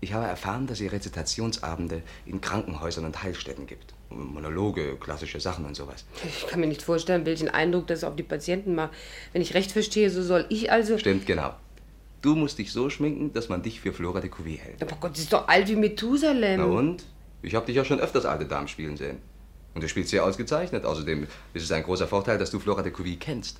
Ich 0.00 0.12
habe 0.12 0.26
erfahren, 0.26 0.66
dass 0.66 0.78
sie 0.78 0.88
Rezitationsabende 0.88 2.02
in 2.26 2.40
Krankenhäusern 2.40 3.04
und 3.04 3.22
Heilstätten 3.22 3.68
gibt. 3.68 3.94
Monologe, 4.10 4.96
klassische 4.96 5.38
Sachen 5.38 5.64
und 5.64 5.76
sowas. 5.76 6.04
Ich 6.26 6.48
kann 6.48 6.58
mir 6.58 6.66
nicht 6.66 6.82
vorstellen, 6.82 7.24
welchen 7.24 7.48
Eindruck 7.48 7.86
das 7.86 8.02
auf 8.02 8.16
die 8.16 8.24
Patienten 8.24 8.74
macht. 8.74 8.90
Wenn 9.32 9.42
ich 9.42 9.54
recht 9.54 9.70
verstehe, 9.70 10.10
so 10.10 10.22
soll 10.24 10.44
ich 10.48 10.72
also. 10.72 10.98
Stimmt, 10.98 11.26
genau. 11.26 11.54
Du 12.22 12.36
musst 12.36 12.58
dich 12.58 12.72
so 12.72 12.88
schminken, 12.88 13.32
dass 13.32 13.48
man 13.48 13.62
dich 13.62 13.80
für 13.80 13.92
Flora 13.92 14.20
de 14.20 14.30
Cuvée 14.30 14.58
hält. 14.58 14.80
Aber 14.80 14.96
Gott, 15.00 15.16
sie 15.16 15.24
ist 15.24 15.32
doch 15.32 15.48
alt 15.48 15.68
wie 15.68 15.74
Methusalem. 15.74 16.60
Na 16.60 16.66
und? 16.66 17.04
Ich 17.42 17.56
habe 17.56 17.66
dich 17.66 17.74
ja 17.74 17.84
schon 17.84 17.98
öfters 17.98 18.24
alte 18.24 18.46
Damen 18.46 18.68
spielen 18.68 18.96
sehen. 18.96 19.18
Und 19.74 19.82
du 19.82 19.88
spielst 19.88 20.10
sehr 20.10 20.24
ausgezeichnet. 20.24 20.84
Außerdem 20.84 21.26
ist 21.52 21.64
es 21.64 21.72
ein 21.72 21.82
großer 21.82 22.06
Vorteil, 22.06 22.38
dass 22.38 22.52
du 22.52 22.60
Flora 22.60 22.82
de 22.82 22.92
Cuvée 22.92 23.18
kennst. 23.18 23.58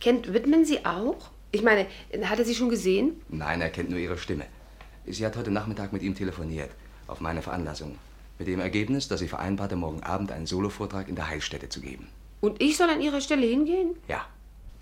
Kennt 0.00 0.32
Whitman 0.34 0.64
sie 0.64 0.84
auch? 0.84 1.30
Ich 1.52 1.62
meine, 1.62 1.86
hat 2.24 2.40
er 2.40 2.44
sie 2.44 2.56
schon 2.56 2.70
gesehen? 2.70 3.20
Nein, 3.28 3.60
er 3.60 3.70
kennt 3.70 3.90
nur 3.90 4.00
ihre 4.00 4.18
Stimme. 4.18 4.44
Sie 5.06 5.24
hat 5.24 5.36
heute 5.36 5.52
Nachmittag 5.52 5.92
mit 5.92 6.02
ihm 6.02 6.14
telefoniert, 6.14 6.70
auf 7.06 7.20
meine 7.20 7.42
Veranlassung. 7.42 7.98
Mit 8.38 8.48
dem 8.48 8.60
Ergebnis, 8.60 9.08
dass 9.08 9.20
sie 9.20 9.28
vereinbarte, 9.28 9.76
morgen 9.76 10.02
Abend 10.02 10.32
einen 10.32 10.46
Solovortrag 10.46 11.08
in 11.08 11.14
der 11.14 11.28
Heilstätte 11.28 11.68
zu 11.68 11.80
geben. 11.80 12.08
Und 12.40 12.60
ich 12.60 12.76
soll 12.76 12.90
an 12.90 13.00
ihrer 13.00 13.20
Stelle 13.20 13.46
hingehen? 13.46 13.96
Ja. 14.08 14.26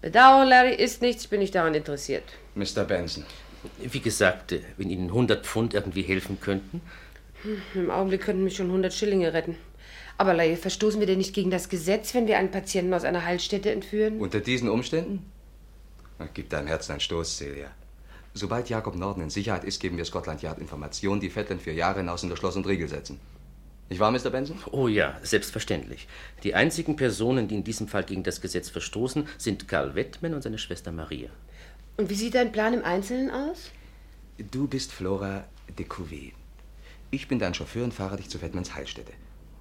Bedauern, 0.01 0.49
Larry, 0.49 0.75
ist 0.75 1.03
nichts, 1.03 1.25
ich 1.25 1.31
bin 1.31 1.41
nicht 1.41 1.55
daran 1.55 1.75
interessiert. 1.75 2.25
Mr. 2.55 2.85
Benson. 2.85 3.25
Wie 3.79 4.01
gesagt, 4.01 4.53
äh, 4.53 4.61
wenn 4.77 4.91
Ihnen 4.91 5.09
100 5.09 5.45
Pfund 5.45 5.75
irgendwie 5.75 6.03
helfen 6.03 6.39
könnten. 6.41 6.81
Im 7.75 7.91
Augenblick 7.91 8.23
könnten 8.23 8.45
mich 8.45 8.57
schon 8.57 8.67
100 8.67 8.93
Schillinge 8.93 9.33
retten. 9.33 9.57
Aber 10.19 10.35
Larry, 10.35 10.57
verstoßen 10.57 11.01
wir 11.01 11.07
denn 11.07 11.19
nicht 11.19 11.35
gegen 11.35 11.51
das 11.51 11.69
Gesetz, 11.69 12.15
wenn 12.15 12.27
wir 12.27 12.39
einen 12.39 12.51
Patienten 12.51 12.95
aus 12.95 13.05
einer 13.05 13.25
Heilstätte 13.25 13.71
entführen? 13.71 14.21
Unter 14.21 14.41
diesen 14.41 14.69
Umständen? 14.69 15.31
Na, 16.19 16.29
Gib 16.33 16.51
deinem 16.51 16.69
Herzen 16.69 16.93
einen 16.93 17.01
Stoß, 17.01 17.37
Celia. 17.37 17.71
Sobald 18.33 18.69
Jakob 18.69 18.97
Norden 18.97 19.23
in 19.23 19.31
Sicherheit 19.31 19.65
ist, 19.65 19.81
geben 19.81 19.97
wir 19.97 20.05
Scotland 20.05 20.43
Yard 20.43 20.59
Informationen, 20.59 21.21
die 21.21 21.31
Fettland 21.31 21.63
für 21.63 21.73
Jahre 21.73 22.01
hinaus 22.01 22.23
unter 22.23 22.37
Schloss 22.37 22.57
und 22.57 22.67
Riegel 22.67 22.89
setzen. 22.89 23.19
Nicht 23.89 24.01
wahr, 24.01 24.11
Mr. 24.11 24.31
Benson? 24.31 24.59
Oh 24.73 24.89
ja, 24.89 25.17
selbstverständlich. 25.23 26.09
Die 26.43 26.55
einzigen 26.55 26.97
Personen, 26.97 27.47
die 27.47 27.55
in 27.55 27.65
diesem 27.65 27.87
Fall 27.87 28.03
gegen 28.03 28.25
das 28.25 28.41
Gesetz 28.41 28.69
verstoßen, 28.69 29.29
sind 29.39 29.69
Karl 29.69 29.95
Wettmann 29.95 30.35
und 30.35 30.43
seine 30.43 30.59
Schwester 30.59 30.91
Maria. 30.91 31.31
Und 31.97 32.11
wie 32.11 32.15
sieht 32.15 32.35
dein 32.35 32.51
Plan 32.51 32.75
im 32.75 32.85
Einzelnen 32.85 33.31
aus? 33.31 33.71
Du 34.51 34.67
bist 34.67 34.93
Flora 34.93 35.45
de 35.79 35.87
Couvet. 35.87 36.33
Ich 37.11 37.29
bin 37.29 37.39
dein 37.39 37.55
Chauffeur 37.55 37.85
und 37.85 37.95
fahre 37.95 38.17
dich 38.17 38.29
zu 38.29 38.39
Fettmans 38.39 38.75
Heilstätte. 38.75 39.13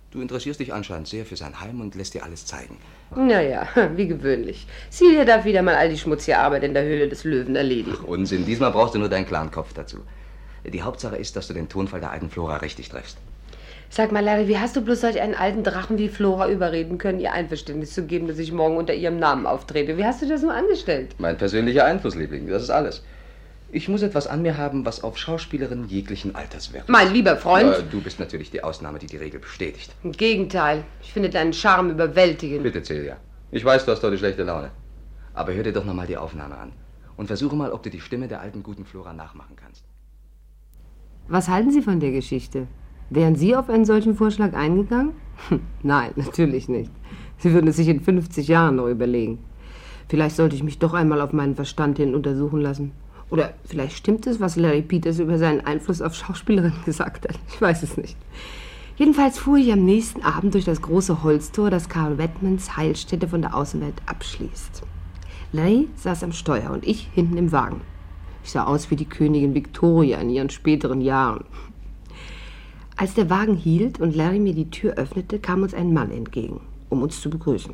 Du 0.09 0.21
interessierst 0.21 0.59
dich 0.59 0.73
anscheinend 0.73 1.07
sehr 1.07 1.25
für 1.25 1.35
sein 1.35 1.59
Heim 1.61 1.81
und 1.81 1.93
lässt 1.93 2.13
dir 2.13 2.23
alles 2.23 2.45
zeigen. 2.45 2.77
Naja, 3.15 3.67
wie 3.95 4.07
gewöhnlich. 4.07 4.65
Celia 4.89 5.23
darf 5.23 5.45
wieder 5.45 5.61
mal 5.61 5.75
all 5.75 5.89
die 5.89 5.97
schmutzige 5.97 6.39
Arbeit 6.39 6.63
in 6.63 6.73
der 6.73 6.83
Höhle 6.83 7.09
des 7.09 7.25
Löwen 7.25 7.55
erledigen. 7.55 8.03
Unsinn, 8.05 8.45
diesmal 8.45 8.71
brauchst 8.71 8.95
du 8.95 8.99
nur 8.99 9.09
deinen 9.09 9.27
klaren 9.27 9.51
Kopf 9.51 9.73
dazu. 9.73 9.99
Die 10.65 10.81
Hauptsache 10.81 11.17
ist, 11.17 11.35
dass 11.35 11.47
du 11.47 11.53
den 11.53 11.69
Tonfall 11.69 11.99
der 11.99 12.11
alten 12.11 12.29
Flora 12.29 12.57
richtig 12.57 12.89
treffst. 12.89 13.17
Sag 13.95 14.11
mal, 14.11 14.21
Larry, 14.21 14.49
wie 14.49 14.57
hast 14.57 14.75
du 14.75 14.81
bloß 14.81 14.99
solch 14.99 15.21
einen 15.21 15.35
alten 15.35 15.63
Drachen 15.63 15.97
wie 15.97 16.09
Flora 16.09 16.49
überreden 16.49 16.97
können, 16.97 17.21
ihr 17.21 17.31
Einverständnis 17.31 17.93
zu 17.93 18.05
geben, 18.05 18.27
dass 18.27 18.37
ich 18.39 18.51
morgen 18.51 18.75
unter 18.75 18.93
ihrem 18.93 19.19
Namen 19.19 19.45
auftrete? 19.45 19.97
Wie 19.97 20.03
hast 20.03 20.21
du 20.21 20.27
das 20.27 20.41
nur 20.41 20.53
angestellt? 20.53 21.15
Mein 21.17 21.37
persönlicher 21.37 21.85
Einfluss, 21.85 22.13
Liebling, 22.13 22.45
das 22.47 22.63
ist 22.63 22.71
alles. 22.71 23.03
Ich 23.71 23.87
muss 23.87 24.01
etwas 24.01 24.27
an 24.27 24.41
mir 24.41 24.57
haben, 24.57 24.85
was 24.85 25.01
auf 25.01 25.17
Schauspielerinnen 25.17 25.87
jeglichen 25.87 26.35
Alters 26.35 26.73
wirkt. 26.73 26.89
Mein 26.89 27.13
lieber 27.13 27.37
Freund. 27.37 27.71
Ja, 27.71 27.81
du 27.89 28.01
bist 28.01 28.19
natürlich 28.19 28.51
die 28.51 28.61
Ausnahme, 28.65 28.99
die 28.99 29.05
die 29.05 29.15
Regel 29.15 29.39
bestätigt. 29.39 29.89
Im 30.03 30.11
Gegenteil. 30.11 30.83
Ich 31.01 31.13
finde 31.13 31.29
deinen 31.29 31.53
Charme 31.53 31.91
überwältigend. 31.91 32.63
Bitte, 32.63 32.83
Celia. 32.83 33.15
Ich 33.51 33.63
weiß, 33.63 33.85
du 33.85 33.93
hast 33.93 34.03
heute 34.03 34.17
schlechte 34.17 34.43
Laune. 34.43 34.71
Aber 35.33 35.53
hör 35.53 35.63
dir 35.63 35.71
doch 35.71 35.85
nochmal 35.85 36.07
die 36.07 36.17
Aufnahme 36.17 36.57
an. 36.57 36.73
Und 37.15 37.27
versuche 37.27 37.55
mal, 37.55 37.71
ob 37.71 37.81
du 37.83 37.89
die 37.89 38.01
Stimme 38.01 38.27
der 38.27 38.41
alten 38.41 38.61
guten 38.61 38.83
Flora 38.83 39.13
nachmachen 39.13 39.55
kannst. 39.55 39.85
Was 41.29 41.47
halten 41.47 41.71
Sie 41.71 41.81
von 41.81 42.01
der 42.01 42.11
Geschichte? 42.11 42.67
Wären 43.09 43.35
Sie 43.35 43.55
auf 43.55 43.69
einen 43.69 43.85
solchen 43.85 44.15
Vorschlag 44.15 44.53
eingegangen? 44.53 45.11
Nein, 45.83 46.11
natürlich 46.15 46.67
nicht. 46.69 46.91
Sie 47.37 47.53
würden 47.53 47.67
es 47.67 47.75
sich 47.75 47.87
in 47.87 48.01
50 48.01 48.47
Jahren 48.47 48.77
noch 48.77 48.87
überlegen. 48.87 49.39
Vielleicht 50.07 50.35
sollte 50.35 50.55
ich 50.55 50.63
mich 50.63 50.79
doch 50.79 50.93
einmal 50.93 51.21
auf 51.21 51.33
meinen 51.33 51.55
Verstand 51.55 51.97
hin 51.97 52.15
untersuchen 52.15 52.61
lassen. 52.61 52.91
Oder 53.29 53.53
vielleicht 53.65 53.97
stimmt 53.97 54.27
es, 54.27 54.39
was 54.39 54.55
Larry 54.55 54.81
Peters 54.81 55.19
über 55.19 55.37
seinen 55.37 55.61
Einfluss 55.61 56.01
auf 56.01 56.15
Schauspielerinnen 56.15 56.77
gesagt 56.85 57.27
hat. 57.27 57.39
Ich 57.49 57.61
weiß 57.61 57.83
es 57.83 57.97
nicht. 57.97 58.17
Jedenfalls 58.97 59.39
fuhr 59.39 59.57
ich 59.57 59.73
am 59.73 59.83
nächsten 59.83 60.21
Abend 60.21 60.53
durch 60.53 60.63
das 60.63 60.81
große 60.81 61.21
Holztor, 61.23 61.69
das 61.69 61.89
Karl 61.89 62.17
Wettmans 62.17 62.77
Heilstätte 62.77 63.27
von 63.27 63.41
der 63.41 63.55
Außenwelt 63.55 63.95
abschließt. 64.05 64.83
Larry 65.51 65.89
saß 65.95 66.23
am 66.23 66.31
Steuer 66.31 66.71
und 66.71 66.87
ich 66.87 67.09
hinten 67.13 67.37
im 67.37 67.51
Wagen. 67.51 67.81
Ich 68.43 68.51
sah 68.51 68.65
aus 68.65 68.91
wie 68.91 68.95
die 68.95 69.09
Königin 69.09 69.55
Victoria 69.55 70.19
in 70.19 70.29
ihren 70.29 70.49
späteren 70.49 71.01
Jahren. 71.01 71.45
Als 72.97 73.13
der 73.13 73.29
Wagen 73.29 73.57
hielt 73.57 73.99
und 73.99 74.15
Larry 74.15 74.39
mir 74.39 74.53
die 74.53 74.69
Tür 74.69 74.93
öffnete, 74.93 75.39
kam 75.39 75.63
uns 75.63 75.73
ein 75.73 75.91
Mann 75.91 76.11
entgegen, 76.11 76.61
um 76.89 77.01
uns 77.01 77.19
zu 77.19 77.29
begrüßen. 77.29 77.73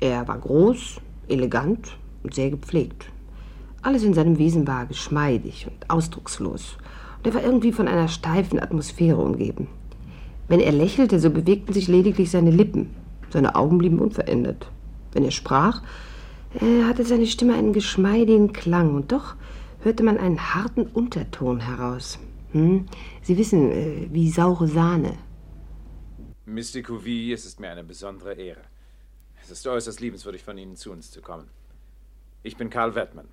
Er 0.00 0.26
war 0.28 0.38
groß, 0.38 0.98
elegant 1.28 1.98
und 2.22 2.32
sehr 2.34 2.50
gepflegt. 2.50 3.10
Alles 3.82 4.02
in 4.02 4.14
seinem 4.14 4.38
Wesen 4.38 4.66
war 4.66 4.86
geschmeidig 4.86 5.66
und 5.66 5.90
ausdruckslos. 5.90 6.78
Und 7.18 7.26
er 7.26 7.34
war 7.34 7.44
irgendwie 7.44 7.72
von 7.72 7.86
einer 7.86 8.08
steifen 8.08 8.58
Atmosphäre 8.58 9.18
umgeben. 9.18 9.68
Wenn 10.48 10.60
er 10.60 10.72
lächelte, 10.72 11.20
so 11.20 11.28
bewegten 11.28 11.74
sich 11.74 11.86
lediglich 11.86 12.30
seine 12.30 12.50
Lippen. 12.50 12.94
Seine 13.28 13.56
Augen 13.56 13.76
blieben 13.76 13.98
unverändert. 13.98 14.70
Wenn 15.12 15.24
er 15.24 15.32
sprach, 15.32 15.82
äh, 16.54 16.84
hatte 16.84 17.04
seine 17.04 17.26
Stimme 17.26 17.54
einen 17.54 17.74
geschmeidigen 17.74 18.54
Klang 18.54 18.94
und 18.94 19.12
doch 19.12 19.34
hörte 19.82 20.02
man 20.02 20.16
einen 20.16 20.54
harten 20.54 20.86
Unterton 20.86 21.60
heraus. 21.60 22.18
Hm? 22.52 22.86
Sie 23.22 23.38
wissen, 23.38 23.70
äh, 23.70 24.08
wie 24.10 24.30
saure 24.30 24.66
Sahne. 24.66 25.16
Mr. 26.46 26.82
Couvy, 26.82 27.32
es 27.32 27.44
ist 27.46 27.60
mir 27.60 27.70
eine 27.70 27.84
besondere 27.84 28.34
Ehre. 28.34 28.62
Es 29.42 29.50
ist 29.50 29.66
äußerst 29.66 30.00
liebenswürdig 30.00 30.42
von 30.42 30.58
Ihnen, 30.58 30.76
zu 30.76 30.90
uns 30.90 31.10
zu 31.10 31.22
kommen. 31.22 31.48
Ich 32.42 32.56
bin 32.56 32.70
Karl 32.70 32.94
Wettmann. 32.94 33.28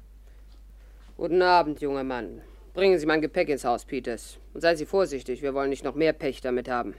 Guten 1.18 1.42
Abend, 1.42 1.82
junger 1.82 2.04
Mann. 2.04 2.42
Bringen 2.74 3.00
Sie 3.00 3.08
mein 3.08 3.22
Gepäck 3.22 3.50
ins 3.50 3.66
Haus, 3.66 3.86
Peters. 3.86 4.38
Und 4.54 4.62
seien 4.62 4.78
Sie 4.78 4.86
vorsichtig, 4.86 5.42
wir 5.42 5.56
wollen 5.56 5.72
nicht 5.72 5.84
noch 5.84 5.96
mehr 5.96 6.14
Pech 6.14 6.42
damit 6.42 6.70
haben. 6.70 6.94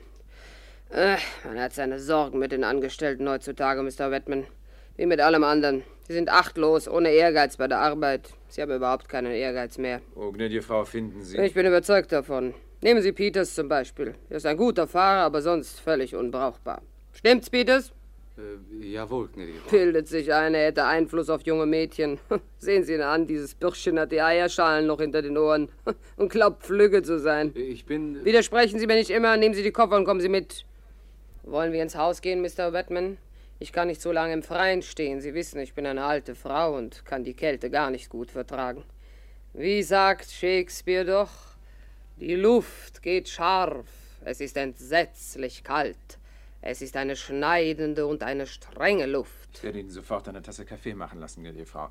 Äh, 0.90 1.18
man 1.44 1.60
hat 1.60 1.74
seine 1.74 2.00
Sorgen 2.00 2.40
mit 2.40 2.50
den 2.50 2.64
Angestellten 2.64 3.28
heutzutage, 3.28 3.82
Mr. 3.82 4.10
Wettman. 4.10 4.46
Wie 4.96 5.06
mit 5.06 5.20
allem 5.20 5.44
anderen. 5.44 5.84
Sie 6.08 6.14
sind 6.14 6.30
achtlos, 6.30 6.88
ohne 6.88 7.10
Ehrgeiz 7.10 7.58
bei 7.58 7.68
der 7.68 7.80
Arbeit. 7.80 8.30
Sie 8.48 8.62
haben 8.62 8.72
überhaupt 8.72 9.10
keinen 9.10 9.30
Ehrgeiz 9.30 9.76
mehr. 9.76 10.00
Oh, 10.16 10.32
gnädige 10.32 10.62
Frau, 10.62 10.86
finden 10.86 11.22
Sie. 11.22 11.36
Ich 11.36 11.52
bin 11.52 11.66
überzeugt 11.66 12.12
davon. 12.12 12.54
Nehmen 12.80 13.02
Sie 13.02 13.12
Peters 13.12 13.54
zum 13.54 13.68
Beispiel. 13.68 14.14
Er 14.30 14.38
ist 14.38 14.46
ein 14.46 14.56
guter 14.56 14.86
Fahrer, 14.86 15.24
aber 15.24 15.42
sonst 15.42 15.80
völlig 15.80 16.14
unbrauchbar. 16.16 16.80
Stimmt's, 17.12 17.50
Peters? 17.50 17.92
Äh, 18.38 18.86
jawohl, 18.86 19.28
gnädige 19.34 19.58
Frau. 19.58 19.70
Bildet 19.70 20.08
sich 20.08 20.32
ein, 20.32 20.54
er 20.54 20.68
hätte 20.68 20.86
Einfluss 20.86 21.28
auf 21.28 21.42
junge 21.42 21.66
Mädchen. 21.66 22.18
Sehen 22.58 22.84
Sie 22.84 22.94
ihn 22.94 23.02
an, 23.02 23.26
dieses 23.26 23.54
Bürschchen 23.54 24.00
hat 24.00 24.10
die 24.10 24.22
Eierschalen 24.22 24.86
noch 24.86 25.00
hinter 25.00 25.20
den 25.20 25.36
Ohren 25.36 25.68
und 26.16 26.32
glaubt, 26.32 26.64
Flügge 26.64 27.02
zu 27.02 27.18
sein. 27.18 27.52
Ich 27.54 27.84
bin. 27.84 28.24
Widersprechen 28.24 28.78
Sie 28.78 28.86
mir 28.86 28.96
nicht 28.96 29.10
immer, 29.10 29.36
nehmen 29.36 29.54
Sie 29.54 29.62
die 29.62 29.72
Koffer 29.72 29.96
und 29.96 30.06
kommen 30.06 30.22
Sie 30.22 30.30
mit. 30.30 30.64
Wollen 31.42 31.74
wir 31.74 31.82
ins 31.82 31.96
Haus 31.96 32.22
gehen, 32.22 32.40
Mr. 32.40 32.70
Batman? 32.70 33.18
Ich 33.60 33.72
kann 33.72 33.88
nicht 33.88 34.00
so 34.00 34.12
lange 34.12 34.34
im 34.34 34.44
Freien 34.44 34.82
stehen. 34.82 35.20
Sie 35.20 35.34
wissen, 35.34 35.58
ich 35.58 35.74
bin 35.74 35.84
eine 35.84 36.04
alte 36.04 36.36
Frau 36.36 36.76
und 36.76 37.04
kann 37.04 37.24
die 37.24 37.34
Kälte 37.34 37.70
gar 37.70 37.90
nicht 37.90 38.08
gut 38.08 38.30
vertragen. 38.30 38.84
Wie 39.52 39.82
sagt 39.82 40.30
Shakespeare 40.30 41.04
doch, 41.04 41.30
die 42.18 42.36
Luft 42.36 43.02
geht 43.02 43.28
scharf, 43.28 43.88
es 44.24 44.40
ist 44.40 44.56
entsetzlich 44.56 45.64
kalt. 45.64 46.18
Es 46.60 46.82
ist 46.82 46.96
eine 46.96 47.16
schneidende 47.16 48.06
und 48.06 48.22
eine 48.22 48.46
strenge 48.46 49.06
Luft. 49.06 49.48
Ich 49.54 49.62
werde 49.64 49.80
Ihnen 49.80 49.90
sofort 49.90 50.28
eine 50.28 50.42
Tasse 50.42 50.64
Kaffee 50.64 50.94
machen 50.94 51.18
lassen, 51.18 51.42
gnädige 51.42 51.66
Frau. 51.66 51.90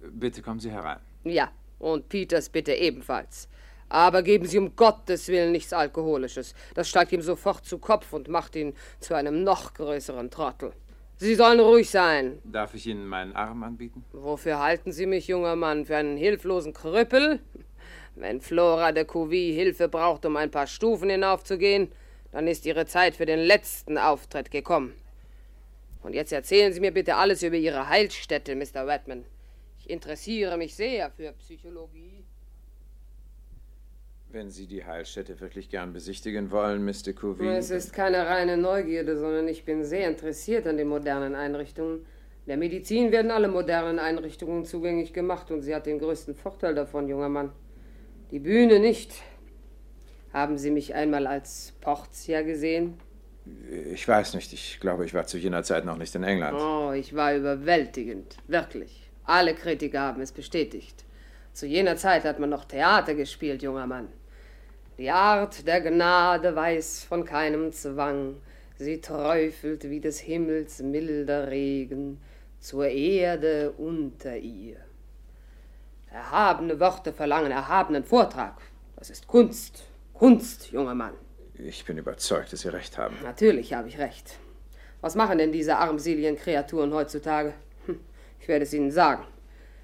Bitte 0.00 0.42
kommen 0.42 0.60
Sie 0.60 0.70
herein. 0.70 0.98
Ja, 1.24 1.50
und 1.78 2.08
Peters 2.10 2.50
bitte 2.50 2.74
ebenfalls. 2.74 3.48
Aber 3.88 4.22
geben 4.22 4.46
Sie 4.46 4.58
um 4.58 4.76
Gottes 4.76 5.28
Willen 5.28 5.52
nichts 5.52 5.72
Alkoholisches. 5.72 6.54
Das 6.74 6.88
steigt 6.88 7.12
ihm 7.12 7.22
sofort 7.22 7.64
zu 7.64 7.78
Kopf 7.78 8.12
und 8.12 8.28
macht 8.28 8.56
ihn 8.56 8.74
zu 9.00 9.14
einem 9.14 9.42
noch 9.42 9.72
größeren 9.72 10.30
Trottel. 10.30 10.72
Sie 11.20 11.34
sollen 11.34 11.58
ruhig 11.58 11.90
sein. 11.90 12.38
Darf 12.44 12.74
ich 12.74 12.86
Ihnen 12.86 13.04
meinen 13.04 13.34
Arm 13.34 13.64
anbieten? 13.64 14.04
Wofür 14.12 14.60
halten 14.60 14.92
Sie 14.92 15.04
mich, 15.04 15.26
junger 15.26 15.56
Mann? 15.56 15.84
Für 15.84 15.96
einen 15.96 16.16
hilflosen 16.16 16.72
Krüppel? 16.72 17.40
Wenn 18.14 18.40
Flora 18.40 18.92
de 18.92 19.04
Couvy 19.04 19.52
Hilfe 19.52 19.88
braucht, 19.88 20.24
um 20.26 20.36
ein 20.36 20.52
paar 20.52 20.68
Stufen 20.68 21.10
hinaufzugehen, 21.10 21.90
dann 22.30 22.46
ist 22.46 22.66
Ihre 22.66 22.86
Zeit 22.86 23.16
für 23.16 23.26
den 23.26 23.40
letzten 23.40 23.98
Auftritt 23.98 24.52
gekommen. 24.52 24.94
Und 26.04 26.14
jetzt 26.14 26.32
erzählen 26.32 26.72
Sie 26.72 26.80
mir 26.80 26.92
bitte 26.92 27.16
alles 27.16 27.42
über 27.42 27.56
Ihre 27.56 27.88
Heilstätte, 27.88 28.54
Mr. 28.54 28.86
Redman. 28.86 29.24
Ich 29.80 29.90
interessiere 29.90 30.56
mich 30.56 30.76
sehr 30.76 31.10
für 31.10 31.32
Psychologie. 31.32 32.24
Wenn 34.30 34.50
Sie 34.50 34.66
die 34.66 34.84
Heilstätte 34.84 35.40
wirklich 35.40 35.70
gern 35.70 35.94
besichtigen 35.94 36.50
wollen, 36.50 36.84
Mr. 36.84 37.14
Covey. 37.14 37.48
Es 37.48 37.70
ist 37.70 37.94
keine 37.94 38.26
reine 38.26 38.58
Neugierde, 38.58 39.16
sondern 39.16 39.48
ich 39.48 39.64
bin 39.64 39.84
sehr 39.84 40.06
interessiert 40.06 40.66
an 40.66 40.76
den 40.76 40.88
modernen 40.88 41.34
Einrichtungen. 41.34 42.04
Der 42.46 42.58
Medizin 42.58 43.10
werden 43.10 43.30
alle 43.30 43.48
modernen 43.48 43.98
Einrichtungen 43.98 44.66
zugänglich 44.66 45.14
gemacht 45.14 45.50
und 45.50 45.62
sie 45.62 45.74
hat 45.74 45.86
den 45.86 45.98
größten 45.98 46.34
Vorteil 46.34 46.74
davon, 46.74 47.08
junger 47.08 47.30
Mann. 47.30 47.52
Die 48.30 48.38
Bühne 48.38 48.80
nicht. 48.80 49.12
Haben 50.34 50.58
Sie 50.58 50.70
mich 50.70 50.94
einmal 50.94 51.26
als 51.26 51.72
Portier 51.80 52.42
gesehen? 52.42 52.98
Ich 53.92 54.06
weiß 54.06 54.34
nicht. 54.34 54.52
Ich 54.52 54.78
glaube, 54.78 55.06
ich 55.06 55.14
war 55.14 55.26
zu 55.26 55.38
jener 55.38 55.62
Zeit 55.62 55.86
noch 55.86 55.96
nicht 55.96 56.14
in 56.14 56.22
England. 56.22 56.58
Oh, 56.60 56.92
ich 56.92 57.14
war 57.14 57.34
überwältigend. 57.34 58.36
Wirklich. 58.46 59.10
Alle 59.24 59.54
Kritiker 59.54 60.00
haben 60.00 60.20
es 60.20 60.32
bestätigt. 60.32 61.06
Zu 61.54 61.66
jener 61.66 61.96
Zeit 61.96 62.24
hat 62.24 62.38
man 62.38 62.50
noch 62.50 62.66
Theater 62.66 63.14
gespielt, 63.14 63.62
junger 63.62 63.86
Mann. 63.86 64.08
Die 64.98 65.10
Art 65.10 65.64
der 65.64 65.80
Gnade 65.80 66.56
weiß 66.56 67.04
von 67.04 67.24
keinem 67.24 67.72
Zwang. 67.72 68.34
Sie 68.78 69.00
träufelt 69.00 69.88
wie 69.88 70.00
des 70.00 70.18
Himmels 70.18 70.82
milder 70.82 71.48
Regen 71.48 72.20
zur 72.58 72.88
Erde 72.88 73.70
unter 73.78 74.36
ihr. 74.36 74.78
Erhabene 76.10 76.80
Worte 76.80 77.12
verlangen 77.12 77.52
erhabenen 77.52 78.02
Vortrag. 78.02 78.56
Das 78.96 79.08
ist 79.08 79.28
Kunst. 79.28 79.84
Kunst, 80.14 80.72
junger 80.72 80.96
Mann. 80.96 81.14
Ich 81.54 81.84
bin 81.84 81.96
überzeugt, 81.96 82.52
dass 82.52 82.62
Sie 82.62 82.72
recht 82.72 82.98
haben. 82.98 83.14
Natürlich 83.22 83.74
habe 83.74 83.86
ich 83.86 83.98
recht. 83.98 84.34
Was 85.00 85.14
machen 85.14 85.38
denn 85.38 85.52
diese 85.52 85.76
armseligen 85.76 86.34
Kreaturen 86.34 86.92
heutzutage? 86.92 87.52
Hm, 87.86 88.00
ich 88.40 88.48
werde 88.48 88.64
es 88.64 88.74
Ihnen 88.74 88.90
sagen. 88.90 89.22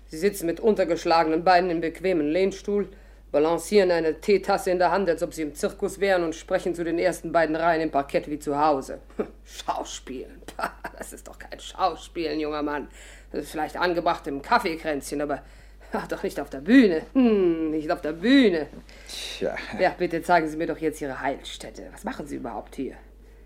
Sie 0.06 0.18
sitzen 0.18 0.46
mit 0.46 0.58
untergeschlagenen 0.58 1.44
Beinen 1.44 1.70
im 1.70 1.80
bequemen 1.80 2.28
Lehnstuhl, 2.30 2.88
balancieren 3.34 3.90
eine 3.90 4.20
Teetasse 4.20 4.70
in 4.70 4.78
der 4.78 4.92
Hand, 4.92 5.10
als 5.10 5.20
ob 5.24 5.34
sie 5.34 5.42
im 5.42 5.56
Zirkus 5.56 5.98
wären 5.98 6.22
und 6.22 6.36
sprechen 6.36 6.72
zu 6.72 6.84
den 6.84 7.00
ersten 7.00 7.32
beiden 7.32 7.56
Reihen 7.56 7.80
im 7.80 7.90
Parkett 7.90 8.30
wie 8.30 8.38
zu 8.38 8.56
Hause. 8.56 9.00
Schauspielen. 9.44 10.40
Das 10.96 11.12
ist 11.12 11.26
doch 11.26 11.36
kein 11.36 11.58
Schauspielen, 11.58 12.38
junger 12.38 12.62
Mann. 12.62 12.86
Das 13.32 13.42
ist 13.42 13.50
vielleicht 13.50 13.76
angebracht 13.76 14.24
im 14.28 14.40
Kaffeekränzchen, 14.40 15.20
aber 15.20 15.42
ach, 15.92 16.06
doch 16.06 16.22
nicht 16.22 16.38
auf 16.38 16.48
der 16.48 16.60
Bühne. 16.60 17.02
Hm, 17.12 17.72
nicht 17.72 17.90
auf 17.90 18.00
der 18.00 18.12
Bühne. 18.12 18.68
Tja. 19.08 19.56
Ja, 19.80 19.90
bitte 19.98 20.22
zeigen 20.22 20.48
Sie 20.48 20.56
mir 20.56 20.68
doch 20.68 20.78
jetzt 20.78 21.00
Ihre 21.00 21.20
Heilstätte. 21.20 21.88
Was 21.92 22.04
machen 22.04 22.28
Sie 22.28 22.36
überhaupt 22.36 22.76
hier? 22.76 22.94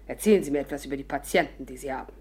Erzählen 0.07 0.45
Sie 0.45 0.51
mir 0.51 0.61
etwas 0.61 0.85
über 0.85 0.99
die 0.99 1.05
Patienten, 1.05 1.65
die 1.65 1.79
Sie 1.79 1.91
haben. 1.91 2.13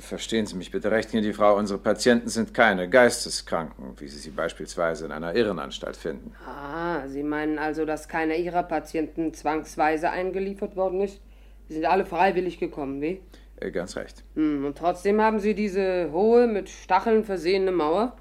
Verstehen 0.00 0.46
Sie 0.46 0.54
mich 0.56 0.70
bitte 0.70 0.90
recht, 0.90 1.10
gnädige 1.10 1.34
Frau. 1.34 1.56
Unsere 1.56 1.78
Patienten 1.78 2.28
sind 2.28 2.54
keine 2.54 2.88
Geisteskranken, 2.88 3.94
wie 3.98 4.08
Sie 4.08 4.18
sie 4.18 4.30
beispielsweise 4.30 5.06
in 5.06 5.12
einer 5.12 5.34
Irrenanstalt 5.34 5.96
finden. 5.96 6.32
Ah, 6.46 7.06
Sie 7.08 7.22
meinen 7.22 7.58
also, 7.58 7.84
dass 7.84 8.08
keiner 8.08 8.36
Ihrer 8.36 8.62
Patienten 8.62 9.34
zwangsweise 9.34 10.10
eingeliefert 10.10 10.76
worden 10.76 11.00
ist? 11.00 11.20
Sie 11.68 11.74
sind 11.74 11.84
alle 11.84 12.06
freiwillig 12.06 12.58
gekommen, 12.58 13.00
wie? 13.02 13.20
Äh, 13.60 13.70
ganz 13.70 13.96
recht. 13.96 14.24
Hm, 14.34 14.64
und 14.64 14.78
trotzdem 14.78 15.20
haben 15.20 15.40
Sie 15.40 15.54
diese 15.54 16.10
hohe, 16.12 16.46
mit 16.46 16.68
Stacheln 16.68 17.24
versehene 17.24 17.72
Mauer? 17.72 18.16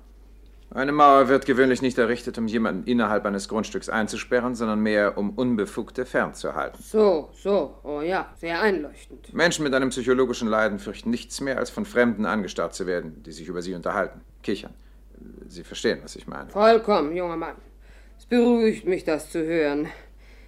Eine 0.69 0.91
Mauer 0.91 1.29
wird 1.29 1.45
gewöhnlich 1.45 1.81
nicht 1.81 1.97
errichtet, 1.97 2.37
um 2.37 2.47
jemanden 2.47 2.85
innerhalb 2.85 3.25
eines 3.25 3.47
Grundstücks 3.47 3.87
einzusperren, 3.87 4.53
sondern 4.53 4.79
mehr, 4.79 5.17
um 5.17 5.29
Unbefugte 5.31 6.05
fernzuhalten. 6.05 6.83
So, 6.83 7.29
so, 7.33 7.75
oh 7.83 8.01
ja, 8.01 8.33
sehr 8.37 8.61
einleuchtend. 8.61 9.33
Menschen 9.33 9.63
mit 9.63 9.73
einem 9.73 9.89
psychologischen 9.89 10.49
Leiden 10.49 10.79
fürchten 10.79 11.09
nichts 11.09 11.39
mehr, 11.39 11.57
als 11.57 11.69
von 11.69 11.85
Fremden 11.85 12.25
angestarrt 12.25 12.75
zu 12.75 12.85
werden, 12.85 13.23
die 13.23 13.31
sich 13.31 13.47
über 13.47 13.61
sie 13.61 13.75
unterhalten, 13.75 14.21
kichern. 14.43 14.73
Sie 15.47 15.63
verstehen, 15.63 15.99
was 16.03 16.17
ich 16.17 16.27
meine. 16.27 16.49
Vollkommen, 16.49 17.15
junger 17.15 17.37
Mann. 17.37 17.55
Es 18.19 18.25
beruhigt 18.25 18.85
mich, 18.85 19.05
das 19.05 19.31
zu 19.31 19.43
hören. 19.43 19.87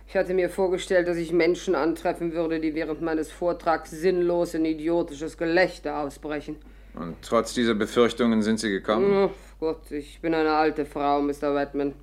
Ich 0.08 0.15
hatte 0.15 0.34
mir 0.34 0.49
vorgestellt, 0.49 1.08
dass 1.08 1.17
ich 1.17 1.32
Menschen 1.32 1.75
antreffen 1.75 2.34
würde, 2.34 2.60
die 2.60 2.75
während 2.75 3.01
meines 3.01 3.32
Vortrags 3.32 3.91
sinnlos 3.91 4.53
in 4.53 4.65
idiotisches 4.65 5.38
Gelächter 5.38 5.99
ausbrechen. 5.99 6.58
Und 6.95 7.15
trotz 7.21 7.53
dieser 7.53 7.75
Befürchtungen 7.75 8.41
sind 8.41 8.60
Sie 8.60 8.69
gekommen? 8.69 9.29
Gott, 9.60 9.91
ich 9.91 10.22
bin 10.22 10.34
eine 10.34 10.54
alte 10.54 10.86
Frau, 10.86 11.22
Mr. 11.22 11.54
Redman. 11.54 11.93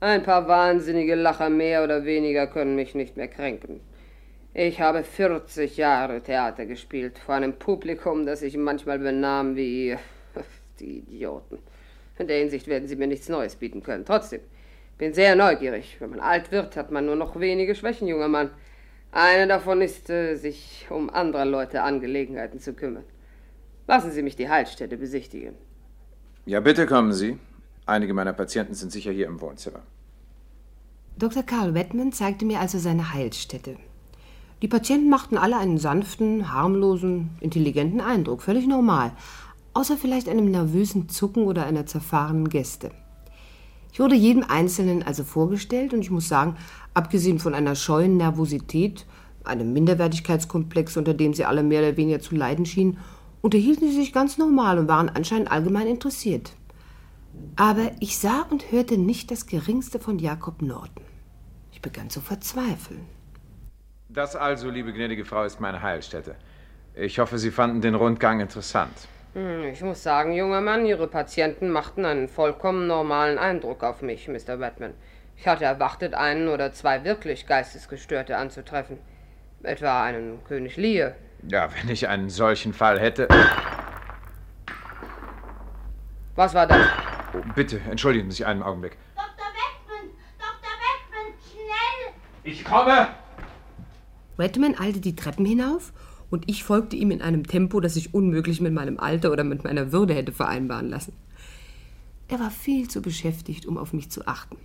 Ein 0.00 0.22
paar 0.22 0.46
wahnsinnige 0.48 1.14
Lacher 1.14 1.48
mehr 1.48 1.82
oder 1.82 2.04
weniger 2.04 2.46
können 2.46 2.76
mich 2.76 2.94
nicht 2.94 3.16
mehr 3.16 3.28
kränken. 3.28 3.80
Ich 4.52 4.82
habe 4.82 5.02
40 5.02 5.78
Jahre 5.78 6.20
Theater 6.20 6.66
gespielt, 6.66 7.18
vor 7.18 7.36
einem 7.36 7.54
Publikum, 7.54 8.26
das 8.26 8.40
sich 8.40 8.54
manchmal 8.58 8.98
benahm 8.98 9.56
wie 9.56 9.96
die 10.78 10.98
Idioten. 10.98 11.58
In 12.18 12.26
der 12.26 12.40
Hinsicht 12.40 12.66
werden 12.66 12.86
Sie 12.86 12.96
mir 12.96 13.06
nichts 13.06 13.30
Neues 13.30 13.56
bieten 13.56 13.82
können. 13.82 14.04
Trotzdem, 14.04 14.42
bin 14.98 15.14
sehr 15.14 15.36
neugierig. 15.36 15.96
Wenn 16.00 16.10
man 16.10 16.20
alt 16.20 16.52
wird, 16.52 16.76
hat 16.76 16.90
man 16.90 17.06
nur 17.06 17.16
noch 17.16 17.40
wenige 17.40 17.74
Schwächen, 17.74 18.08
junger 18.08 18.28
Mann. 18.28 18.50
Eine 19.10 19.46
davon 19.46 19.80
ist, 19.80 20.10
äh, 20.10 20.34
sich 20.34 20.86
um 20.90 21.08
anderer 21.08 21.46
Leute 21.46 21.80
Angelegenheiten 21.80 22.60
zu 22.60 22.74
kümmern. 22.74 23.04
Lassen 23.86 24.10
Sie 24.10 24.22
mich 24.22 24.36
die 24.36 24.50
Heilstätte 24.50 24.98
besichtigen. 24.98 25.56
Ja, 26.50 26.58
bitte 26.58 26.84
kommen 26.84 27.12
Sie. 27.12 27.38
Einige 27.86 28.12
meiner 28.12 28.32
Patienten 28.32 28.74
sind 28.74 28.90
sicher 28.90 29.12
hier 29.12 29.28
im 29.28 29.40
Wohnzimmer. 29.40 29.82
Dr. 31.16 31.44
Karl 31.44 31.74
Wettmann 31.74 32.10
zeigte 32.10 32.44
mir 32.44 32.58
also 32.58 32.76
seine 32.80 33.14
Heilstätte. 33.14 33.76
Die 34.60 34.66
Patienten 34.66 35.08
machten 35.08 35.38
alle 35.38 35.56
einen 35.58 35.78
sanften, 35.78 36.52
harmlosen, 36.52 37.30
intelligenten 37.38 38.00
Eindruck, 38.00 38.42
völlig 38.42 38.66
normal, 38.66 39.12
außer 39.74 39.96
vielleicht 39.96 40.28
einem 40.28 40.50
nervösen 40.50 41.08
Zucken 41.08 41.44
oder 41.44 41.66
einer 41.66 41.86
zerfahrenen 41.86 42.48
Geste. 42.48 42.90
Ich 43.92 44.00
wurde 44.00 44.16
jedem 44.16 44.42
Einzelnen 44.42 45.04
also 45.04 45.22
vorgestellt 45.22 45.94
und 45.94 46.00
ich 46.00 46.10
muss 46.10 46.26
sagen, 46.26 46.56
abgesehen 46.94 47.38
von 47.38 47.54
einer 47.54 47.76
scheuen 47.76 48.16
Nervosität, 48.16 49.06
einem 49.44 49.72
Minderwertigkeitskomplex, 49.72 50.96
unter 50.96 51.14
dem 51.14 51.32
sie 51.32 51.44
alle 51.44 51.62
mehr 51.62 51.80
oder 51.80 51.96
weniger 51.96 52.18
zu 52.18 52.34
leiden 52.34 52.66
schienen, 52.66 52.98
unterhielten 53.42 53.88
sie 53.88 53.96
sich 53.96 54.12
ganz 54.12 54.38
normal 54.38 54.78
und 54.78 54.88
waren 54.88 55.08
anscheinend 55.08 55.50
allgemein 55.50 55.86
interessiert. 55.86 56.52
Aber 57.56 57.92
ich 58.00 58.18
sah 58.18 58.42
und 58.50 58.72
hörte 58.72 58.98
nicht 58.98 59.30
das 59.30 59.46
geringste 59.46 59.98
von 59.98 60.18
Jakob 60.18 60.62
Norton. 60.62 61.04
Ich 61.72 61.80
begann 61.80 62.10
zu 62.10 62.20
verzweifeln. 62.20 63.06
Das 64.08 64.34
also, 64.34 64.70
liebe 64.70 64.92
gnädige 64.92 65.24
Frau, 65.24 65.44
ist 65.44 65.60
meine 65.60 65.82
Heilstätte. 65.82 66.34
Ich 66.94 67.18
hoffe, 67.18 67.38
Sie 67.38 67.50
fanden 67.50 67.80
den 67.80 67.94
Rundgang 67.94 68.40
interessant. 68.40 69.08
Hm, 69.34 69.64
Ich 69.72 69.80
muss 69.80 70.02
sagen, 70.02 70.32
junger 70.32 70.60
Mann, 70.60 70.84
Ihre 70.84 71.06
Patienten 71.06 71.70
machten 71.70 72.04
einen 72.04 72.28
vollkommen 72.28 72.86
normalen 72.88 73.38
Eindruck 73.38 73.84
auf 73.84 74.02
mich, 74.02 74.26
Mr. 74.26 74.56
Batman. 74.56 74.94
Ich 75.36 75.46
hatte 75.46 75.64
erwartet, 75.64 76.14
einen 76.14 76.48
oder 76.48 76.72
zwei 76.72 77.04
wirklich 77.04 77.46
Geistesgestörte 77.46 78.36
anzutreffen. 78.36 78.98
Etwa 79.62 80.02
einen 80.02 80.42
König 80.44 80.76
Lear. 80.76 81.14
Ja, 81.48 81.68
wenn 81.74 81.90
ich 81.90 82.08
einen 82.08 82.28
solchen 82.28 82.72
Fall 82.72 82.98
hätte. 83.00 83.28
Was 86.34 86.54
war 86.54 86.66
das? 86.66 86.86
Oh, 87.34 87.42
bitte, 87.54 87.80
entschuldigen 87.80 88.30
Sie 88.30 88.44
einen 88.44 88.62
Augenblick. 88.62 88.96
Dr. 89.14 89.26
Beckman! 89.28 90.10
Dr. 90.38 90.70
Beckman! 90.80 91.34
Schnell! 91.50 92.14
Ich 92.44 92.64
komme! 92.64 93.08
Redman 94.38 94.78
eilte 94.78 95.00
die 95.00 95.16
Treppen 95.16 95.44
hinauf 95.44 95.92
und 96.30 96.48
ich 96.48 96.64
folgte 96.64 96.96
ihm 96.96 97.10
in 97.10 97.20
einem 97.20 97.46
Tempo, 97.46 97.80
das 97.80 97.94
sich 97.94 98.14
unmöglich 98.14 98.60
mit 98.60 98.72
meinem 98.72 98.98
Alter 98.98 99.32
oder 99.32 99.44
mit 99.44 99.64
meiner 99.64 99.92
Würde 99.92 100.14
hätte 100.14 100.32
vereinbaren 100.32 100.88
lassen. 100.88 101.14
Er 102.28 102.38
war 102.38 102.50
viel 102.50 102.88
zu 102.88 103.02
beschäftigt, 103.02 103.66
um 103.66 103.76
auf 103.76 103.92
mich 103.92 104.10
zu 104.10 104.26
achten. 104.26 104.56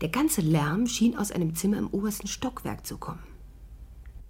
Der 0.00 0.10
ganze 0.10 0.42
Lärm 0.42 0.86
schien 0.86 1.16
aus 1.16 1.32
einem 1.32 1.54
Zimmer 1.54 1.78
im 1.78 1.88
obersten 1.88 2.28
Stockwerk 2.28 2.86
zu 2.86 2.98
kommen. 2.98 3.22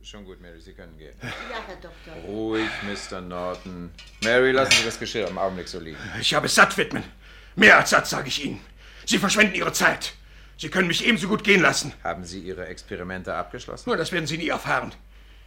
Schon 0.02 0.24
gut, 0.24 0.40
Mary, 0.40 0.61
Sie 0.61 0.72
können 0.72 0.96
gehen. 0.96 1.14
Ja, 1.22 1.28
Herr 1.66 1.76
Doktor. 1.76 2.14
Ruhig, 2.26 2.70
Mr. 2.82 3.20
Norton. 3.20 3.90
Mary, 4.22 4.52
lassen 4.52 4.72
Sie 4.72 4.84
das 4.84 4.98
Geschirr 4.98 5.28
im 5.28 5.37
Augenblick 5.37 5.68
so 5.68 5.78
liegen. 5.78 5.98
Ich 6.20 6.32
habe 6.32 6.46
es 6.46 6.54
satt, 6.54 6.76
Whitman. 6.78 7.04
Mehr 7.56 7.76
als 7.76 7.90
satt, 7.90 8.06
sage 8.06 8.28
ich 8.28 8.44
Ihnen. 8.44 8.61
Sie 9.04 9.18
verschwenden 9.18 9.54
Ihre 9.54 9.72
Zeit. 9.72 10.14
Sie 10.56 10.70
können 10.70 10.88
mich 10.88 11.06
ebenso 11.06 11.28
gut 11.28 11.44
gehen 11.44 11.61
lassen. 11.61 11.92
Haben 12.02 12.24
Sie 12.24 12.40
Ihre 12.40 12.66
Experimente 12.66 13.34
abgeschlossen? 13.34 13.90
Nur 13.90 13.96
das 13.96 14.11
werden 14.12 14.26
Sie 14.26 14.38
nie 14.38 14.48
erfahren. 14.48 14.92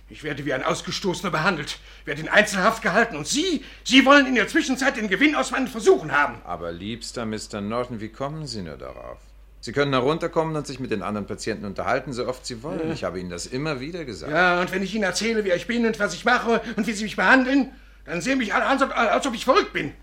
Ich 0.10 0.24
werde 0.24 0.46
wie 0.46 0.54
ein 0.54 0.64
Ausgestoßener 0.64 1.32
behandelt, 1.32 1.80
werde 2.04 2.22
in 2.22 2.30
Einzelhaft 2.30 2.84
gehalten 2.84 3.16
und 3.16 3.28
Sie, 3.28 3.64
Sie 3.86 4.06
wollen 4.06 4.26
in 4.26 4.36
der 4.36 4.48
Zwischenzeit 4.48 4.98
den 4.98 5.08
Gewinn 5.08 5.36
aus 5.36 5.52
meinen 5.52 5.70
Versuchen 5.70 6.12
haben. 6.12 6.42
Aber 6.44 6.72
liebster 6.72 7.26
Mr. 7.26 7.62
Norton, 7.62 8.02
wie 8.02 8.10
kommen 8.10 8.46
Sie 8.46 8.62
nur 8.62 8.78
darauf? 8.78 9.20
Sie 9.64 9.72
können 9.72 9.94
herunterkommen 9.94 10.56
und 10.56 10.66
sich 10.66 10.80
mit 10.80 10.90
den 10.92 11.04
anderen 11.04 11.28
Patienten 11.28 11.66
unterhalten, 11.66 12.14
so 12.14 12.28
oft 12.28 12.46
Sie 12.46 12.64
wollen. 12.64 12.92
Ich 12.92 13.04
habe 13.04 13.20
Ihnen 13.20 13.30
das 13.30 13.46
immer 13.46 13.80
wieder 13.80 14.06
gesagt. 14.06 14.32
Ja, 14.32 14.60
und 14.60 14.72
wenn 14.72 14.82
ich 14.82 14.94
Ihnen 14.94 15.04
erzähle, 15.04 15.46
wer 15.46 15.56
ich 15.56 15.68
bin 15.68 15.86
und 15.86 16.00
was 16.00 16.16
ich 16.16 16.26
mache 16.26 16.62
und 16.76 16.88
wie 16.88 16.94
Sie 16.94 17.04
mich 17.04 17.16
behandeln, 17.16 17.72
Dann 18.06 18.22
sehen 18.22 18.38
mich 18.38 18.54
alle 18.54 18.66
an, 18.66 18.82
als 18.92 19.28
ob 19.28 19.34
ich 19.34 19.46
verrückt 19.46 19.74
bin. 19.74 19.86
Wenn 19.86 19.94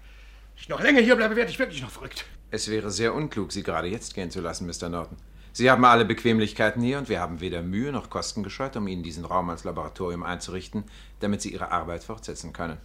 ich 0.56 0.68
noch 0.68 0.80
länger 0.80 1.00
hier 1.00 1.16
bleibe, 1.16 1.36
werde 1.36 1.50
ich 1.50 1.58
wirklich 1.58 1.82
noch 1.82 1.90
verrückt. 1.90 2.24
Es 2.50 2.70
wäre 2.70 2.90
sehr 2.90 3.14
unklug, 3.14 3.52
Sie 3.52 3.62
gerade 3.62 3.88
jetzt 3.88 4.14
gehen 4.14 4.30
zu 4.30 4.40
lassen, 4.40 4.66
Mr. 4.66 4.88
Norton. 4.88 5.16
Sie 5.52 5.70
haben 5.70 5.84
alle 5.84 6.04
Bequemlichkeiten 6.04 6.82
hier 6.82 6.98
und 6.98 7.08
wir 7.08 7.20
haben 7.20 7.40
weder 7.40 7.62
Mühe 7.62 7.90
noch 7.90 8.10
Kosten 8.10 8.42
gescheut, 8.42 8.76
um 8.76 8.86
Ihnen 8.86 9.02
diesen 9.02 9.24
Raum 9.24 9.50
als 9.50 9.64
Laboratorium 9.64 10.22
einzurichten, 10.22 10.84
damit 11.20 11.42
Sie 11.42 11.52
Ihre 11.52 11.72
Arbeit 11.72 12.04
fortsetzen 12.04 12.52
können. 12.52 12.78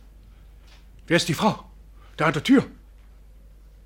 Wer 1.06 1.18
ist 1.18 1.30
die 1.30 1.34
Frau? 1.34 1.64
Da 2.18 2.26
an 2.26 2.34
der 2.34 2.44
Tür. 2.44 2.66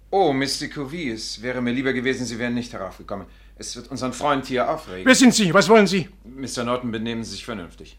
Oh, 0.10 0.32
Mr. 0.32 0.68
Covey, 0.74 1.12
es 1.12 1.42
wäre 1.42 1.62
mir 1.62 1.72
lieber 1.72 1.92
gewesen, 1.92 2.26
Sie 2.26 2.40
wären 2.40 2.54
nicht 2.54 2.72
heraufgekommen. 2.72 3.28
Es 3.58 3.76
wird 3.76 3.90
unseren 3.90 4.14
Freund 4.14 4.46
hier 4.46 4.70
aufregen. 4.70 5.06
Wer 5.06 5.16
sind 5.16 5.34
Sie? 5.34 5.54
Was 5.54 5.68
wollen 5.68 5.88
Sie? 5.88 6.10
Mr. 6.24 6.64
Norton, 6.64 6.92
benehmen 6.92 7.24
Sie 7.24 7.32
sich 7.32 7.44
vernünftig. 7.44 7.98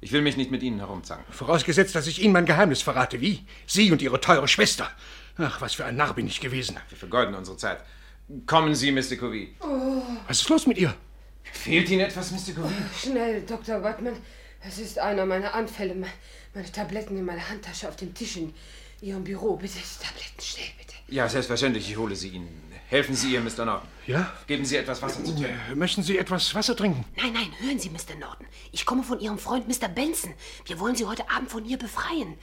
Ich 0.00 0.12
will 0.12 0.22
mich 0.22 0.36
nicht 0.36 0.50
mit 0.50 0.62
Ihnen 0.62 0.78
herumzanken. 0.78 1.32
Vorausgesetzt, 1.32 1.94
dass 1.94 2.06
ich 2.06 2.22
Ihnen 2.22 2.32
mein 2.32 2.46
Geheimnis 2.46 2.82
verrate. 2.82 3.20
Wie? 3.20 3.44
Sie 3.66 3.92
und 3.92 4.00
Ihre 4.00 4.20
teure 4.20 4.48
Schwester. 4.48 4.90
Ach, 5.36 5.60
was 5.60 5.74
für 5.74 5.84
ein 5.84 5.96
Narr 5.96 6.14
bin 6.14 6.26
ich 6.26 6.40
gewesen. 6.40 6.76
Wir 6.88 6.98
vergeuden 6.98 7.34
unsere 7.34 7.56
Zeit. 7.56 7.80
Kommen 8.46 8.74
Sie, 8.74 8.90
Mr. 8.90 9.16
Covey. 9.16 9.54
Oh. 9.60 10.02
Was 10.26 10.40
ist 10.40 10.48
los 10.48 10.66
mit 10.66 10.78
ihr? 10.78 10.94
Fehlt 11.42 11.90
Ihnen 11.90 12.00
etwas, 12.00 12.30
Mr. 12.30 12.54
Covey? 12.54 12.74
Schnell, 12.98 13.42
Dr. 13.42 13.82
Wattmann. 13.82 14.16
Es 14.66 14.78
ist 14.78 14.98
einer 14.98 15.26
meiner 15.26 15.54
Anfälle. 15.54 15.94
Meine 15.94 16.72
Tabletten 16.72 17.18
in 17.18 17.24
meiner 17.24 17.48
Handtasche 17.48 17.88
auf 17.88 17.96
dem 17.96 18.14
Tisch 18.14 18.38
Ihrem 19.02 19.24
Büro. 19.24 19.56
Bitte, 19.56 19.78
Tabletten, 20.00 20.40
schnell, 20.40 20.68
bitte. 20.78 20.94
Ja, 21.08 21.28
selbstverständlich. 21.28 21.90
Ich 21.90 21.96
hole 21.96 22.14
sie 22.14 22.28
Ihnen. 22.28 22.48
Helfen 22.88 23.14
Sie 23.16 23.32
ihr, 23.32 23.40
Mr. 23.40 23.64
Norton. 23.64 23.88
Ja? 24.06 24.32
Geben 24.46 24.64
Sie 24.64 24.76
etwas 24.76 25.00
Wasser 25.02 25.24
zu 25.24 25.34
trinken. 25.34 25.58
Äh, 25.70 25.74
Möchten 25.74 26.02
Sie 26.02 26.18
etwas 26.18 26.54
Wasser 26.54 26.76
trinken? 26.76 27.04
Nein, 27.16 27.32
nein, 27.32 27.50
hören 27.60 27.78
Sie, 27.78 27.88
Mr. 27.90 28.14
Norton. 28.20 28.46
Ich 28.70 28.84
komme 28.84 29.02
von 29.02 29.18
Ihrem 29.18 29.38
Freund 29.38 29.66
Mr. 29.66 29.88
Benson. 29.88 30.34
Wir 30.66 30.78
wollen 30.78 30.94
Sie 30.94 31.06
heute 31.06 31.28
Abend 31.30 31.50
von 31.50 31.64
hier 31.64 31.78
befreien. 31.78 32.36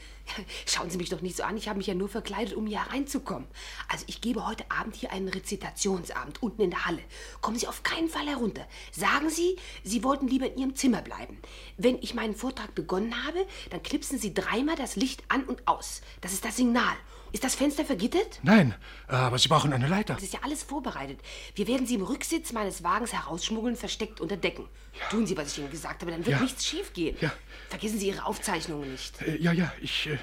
Schauen 0.65 0.89
Sie 0.89 0.97
mich 0.97 1.09
doch 1.09 1.21
nicht 1.21 1.37
so 1.37 1.43
an. 1.43 1.57
Ich 1.57 1.67
habe 1.67 1.77
mich 1.77 1.87
ja 1.87 1.93
nur 1.93 2.09
verkleidet, 2.09 2.53
um 2.53 2.67
hier 2.67 2.79
reinzukommen. 2.79 3.47
Also 3.87 4.05
ich 4.07 4.21
gebe 4.21 4.45
heute 4.45 4.69
Abend 4.69 4.95
hier 4.95 5.11
einen 5.11 5.27
Rezitationsabend 5.27 6.41
unten 6.41 6.61
in 6.61 6.71
der 6.71 6.85
Halle. 6.85 7.01
Kommen 7.41 7.57
Sie 7.57 7.67
auf 7.67 7.83
keinen 7.83 8.09
Fall 8.09 8.27
herunter. 8.27 8.67
Sagen 8.91 9.29
Sie, 9.29 9.57
Sie 9.83 10.03
wollten 10.03 10.27
lieber 10.27 10.47
in 10.47 10.57
Ihrem 10.57 10.75
Zimmer 10.75 11.01
bleiben. 11.01 11.37
Wenn 11.77 11.97
ich 12.01 12.13
meinen 12.13 12.35
Vortrag 12.35 12.75
begonnen 12.75 13.25
habe, 13.25 13.45
dann 13.69 13.83
knipsen 13.83 14.19
Sie 14.19 14.33
dreimal 14.33 14.75
das 14.75 14.95
Licht 14.95 15.23
an 15.27 15.43
und 15.43 15.67
aus. 15.67 16.01
Das 16.21 16.33
ist 16.33 16.45
das 16.45 16.57
Signal. 16.57 16.95
Ist 17.31 17.43
das 17.43 17.55
Fenster 17.55 17.85
vergittert? 17.85 18.39
Nein, 18.43 18.73
aber 19.07 19.37
Sie 19.37 19.47
brauchen 19.49 19.71
eine 19.71 19.87
Leiter. 19.87 20.15
Das 20.15 20.23
ist 20.23 20.33
ja 20.33 20.39
alles 20.43 20.63
vorbereitet. 20.63 21.19
Wir 21.55 21.67
werden 21.67 21.85
Sie 21.85 21.95
im 21.95 22.01
Rücksitz 22.03 22.51
meines 22.53 22.83
Wagens 22.83 23.13
herausschmuggeln, 23.13 23.75
versteckt 23.75 24.19
unter 24.19 24.35
Decken. 24.37 24.67
Tun 25.11 25.27
Sie, 25.27 25.37
was 25.37 25.51
ich 25.51 25.59
Ihnen 25.59 25.69
gesagt 25.69 26.01
habe, 26.01 26.11
dann 26.11 26.25
wird 26.25 26.37
Ja. 26.37 26.41
nichts 26.41 26.65
schiefgehen. 26.65 27.15
Ja. 27.21 27.31
Vergessen 27.69 27.99
Sie 27.99 28.07
Ihre 28.07 28.25
Aufzeichnungen 28.25 28.91
nicht. 28.91 29.21
Äh, 29.21 29.37
ja, 29.37 29.51
ja, 29.51 29.71
ich. 29.81 30.07
Äh, 30.07 30.13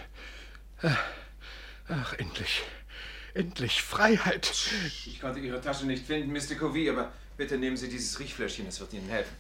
äh, 0.87 0.91
ach, 1.89 2.15
endlich. 2.15 2.63
Endlich 3.35 3.83
Freiheit. 3.83 4.51
Ich 5.07 5.21
konnte 5.21 5.39
Ihre 5.41 5.61
Tasche 5.61 5.87
nicht 5.87 6.07
finden, 6.07 6.33
Mr. 6.33 6.57
Covey, 6.59 6.89
aber 6.91 7.13
bitte 7.37 7.57
nehmen 7.59 7.77
Sie 7.77 7.89
dieses 7.89 8.19
Riechfläschchen. 8.19 8.67
Es 8.67 8.81
wird 8.81 8.93
Ihnen 8.95 9.09
helfen. 9.09 9.37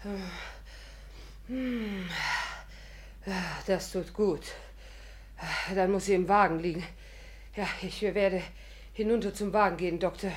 Hm. 1.49 2.09
Das 3.67 3.91
tut 3.93 4.13
gut. 4.13 4.43
Dann 5.75 5.91
muss 5.91 6.07
sie 6.07 6.15
im 6.15 6.29
Wagen 6.29 6.61
liegen. 6.61 6.85
Ja, 7.57 7.67
ich 7.81 8.03
werde 8.03 8.43
hinunter 8.93 9.33
zum 9.33 9.53
Wagen 9.53 9.79
gehen, 9.79 9.99
Doktor. 9.99 10.31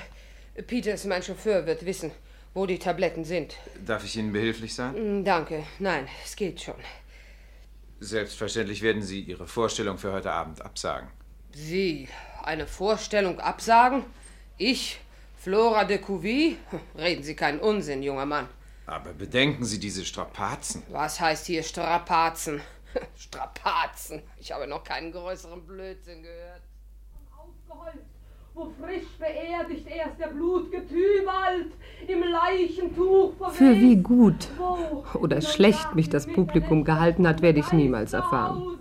Peters, 0.67 1.03
mein 1.05 1.21
Chauffeur, 1.21 1.65
wird 1.65 1.85
wissen, 1.85 2.11
wo 2.53 2.65
die 2.65 2.79
Tabletten 2.79 3.25
sind. 3.25 3.55
Darf 3.85 4.05
ich 4.05 4.15
Ihnen 4.15 4.31
behilflich 4.31 4.73
sein? 4.73 4.95
Hm, 4.95 5.25
Danke. 5.25 5.63
Nein, 5.79 6.07
es 6.23 6.35
geht 6.35 6.61
schon. 6.61 6.75
Selbstverständlich 7.99 8.81
werden 8.81 9.01
Sie 9.01 9.19
Ihre 9.21 9.47
Vorstellung 9.47 9.97
für 9.97 10.13
heute 10.13 10.31
Abend 10.31 10.61
absagen. 10.61 11.09
Sie 11.51 12.07
eine 12.43 12.67
Vorstellung 12.67 13.39
absagen? 13.39 14.05
Ich, 14.57 14.99
Flora 15.37 15.83
de 15.83 15.97
Couvy? 15.97 16.57
Reden 16.97 17.23
Sie 17.23 17.35
keinen 17.35 17.59
Unsinn, 17.59 18.01
junger 18.01 18.25
Mann. 18.25 18.47
Aber 18.85 19.13
bedenken 19.13 19.65
Sie 19.65 19.79
diese 19.79 20.05
Strapazen. 20.05 20.83
Was 20.89 21.19
heißt 21.19 21.47
hier 21.47 21.63
Strapazen? 21.63 22.61
Strapazen. 23.17 24.23
Ich 24.37 24.51
habe 24.53 24.67
noch 24.67 24.83
keinen 24.83 25.11
größeren 25.11 25.65
Blödsinn 25.67 26.23
gehört. 26.23 26.63
Aufgeheult, 27.49 28.03
wo 28.53 28.71
frisch 28.79 29.07
beerdigt 29.17 29.87
erst 29.87 30.19
der 30.19 30.27
blutge 30.27 30.85
Tybalt 30.87 31.71
im 32.07 32.23
Leichentuch 32.23 33.33
verweht. 33.37 33.55
Für 33.55 33.79
wie 33.79 33.95
gut 33.95 34.47
oder 35.19 35.41
schlecht 35.41 35.95
mich 35.95 36.09
das 36.09 36.27
Publikum 36.27 36.83
gehalten 36.83 37.27
hat, 37.27 37.41
werde 37.41 37.59
ich 37.59 37.71
niemals 37.71 38.13
erfahren. 38.13 38.77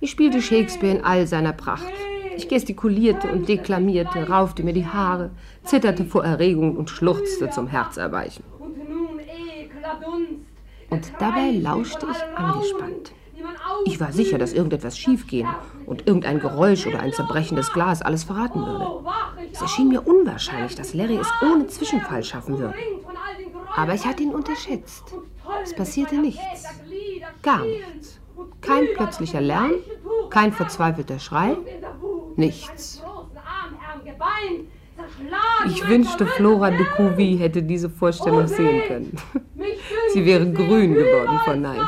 Ich 0.00 0.10
spielte 0.10 0.40
Shakespeare 0.40 0.96
in 0.96 1.04
all 1.04 1.26
seiner 1.26 1.52
Pracht. 1.52 1.92
Ich 2.36 2.48
gestikulierte 2.48 3.28
und 3.32 3.48
deklamierte, 3.48 4.28
raufte 4.28 4.62
mir 4.62 4.72
die 4.72 4.86
Haare, 4.86 5.30
zitterte 5.64 6.04
vor 6.04 6.24
Erregung 6.24 6.76
und 6.76 6.88
schluchzte 6.88 7.50
zum 7.50 7.66
Herzerweichen. 7.66 8.44
Und 10.90 11.12
dabei 11.18 11.50
lauschte 11.50 12.06
ich 12.10 12.38
angespannt. 12.38 13.12
Ich 13.84 14.00
war 14.00 14.12
sicher, 14.12 14.38
dass 14.38 14.52
irgendetwas 14.52 14.98
schiefgehen 14.98 15.48
und 15.86 16.06
irgendein 16.06 16.40
Geräusch 16.40 16.86
oder 16.86 17.00
ein 17.00 17.12
zerbrechendes 17.12 17.72
Glas 17.72 18.02
alles 18.02 18.24
verraten 18.24 18.60
würde. 18.64 18.86
Es 19.52 19.60
erschien 19.60 19.88
mir 19.88 20.06
unwahrscheinlich, 20.06 20.74
dass 20.74 20.94
Larry 20.94 21.16
es 21.16 21.28
ohne 21.42 21.66
Zwischenfall 21.66 22.22
schaffen 22.22 22.58
würde. 22.58 22.74
Aber 23.74 23.94
ich 23.94 24.04
hatte 24.04 24.22
ihn 24.22 24.34
unterschätzt. 24.34 25.14
Es 25.62 25.74
passierte 25.74 26.16
nichts. 26.16 26.64
Gar 27.42 27.64
nichts. 27.64 28.20
Kein 28.60 28.86
plötzlicher 28.94 29.40
Lärm, 29.40 29.72
kein 30.30 30.52
verzweifelter 30.52 31.18
Schrei, 31.18 31.56
nichts. 32.36 33.02
Ich 35.66 35.88
wünschte, 35.88 36.26
Flora 36.26 36.70
de 36.70 36.84
Couvy 36.96 37.38
hätte 37.38 37.62
diese 37.62 37.88
Vorstellung 37.88 38.46
sehen 38.46 38.82
können. 38.86 39.16
Sie 40.12 40.24
wäre 40.24 40.50
grün 40.52 40.94
geworden 40.94 41.38
vor 41.44 41.56
Neid. 41.56 41.80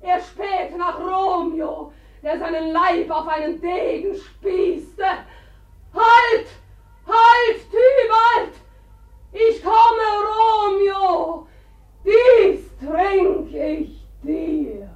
Er 0.00 0.20
späht 0.20 0.76
nach 0.76 0.98
Romeo, 0.98 1.92
der 2.22 2.38
seinen 2.38 2.72
Leib 2.72 3.10
auf 3.10 3.26
einen 3.26 3.60
Degen 3.60 4.14
spießte. 4.14 5.04
Halt! 5.92 6.46
Halt, 7.06 7.70
Tybalt! 7.70 8.54
Ich 9.32 9.62
komme, 9.62 10.08
Romeo! 10.28 11.48
Dies 12.04 12.70
trink 12.78 13.52
ich 13.52 14.00
dir. 14.22 14.88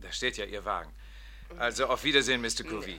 Da 0.00 0.10
steht 0.10 0.36
ja 0.36 0.44
Ihr 0.44 0.64
Wagen. 0.64 0.92
Also 1.58 1.86
auf 1.86 2.04
Wiedersehen, 2.04 2.40
Mr. 2.40 2.64
Covey. 2.68 2.98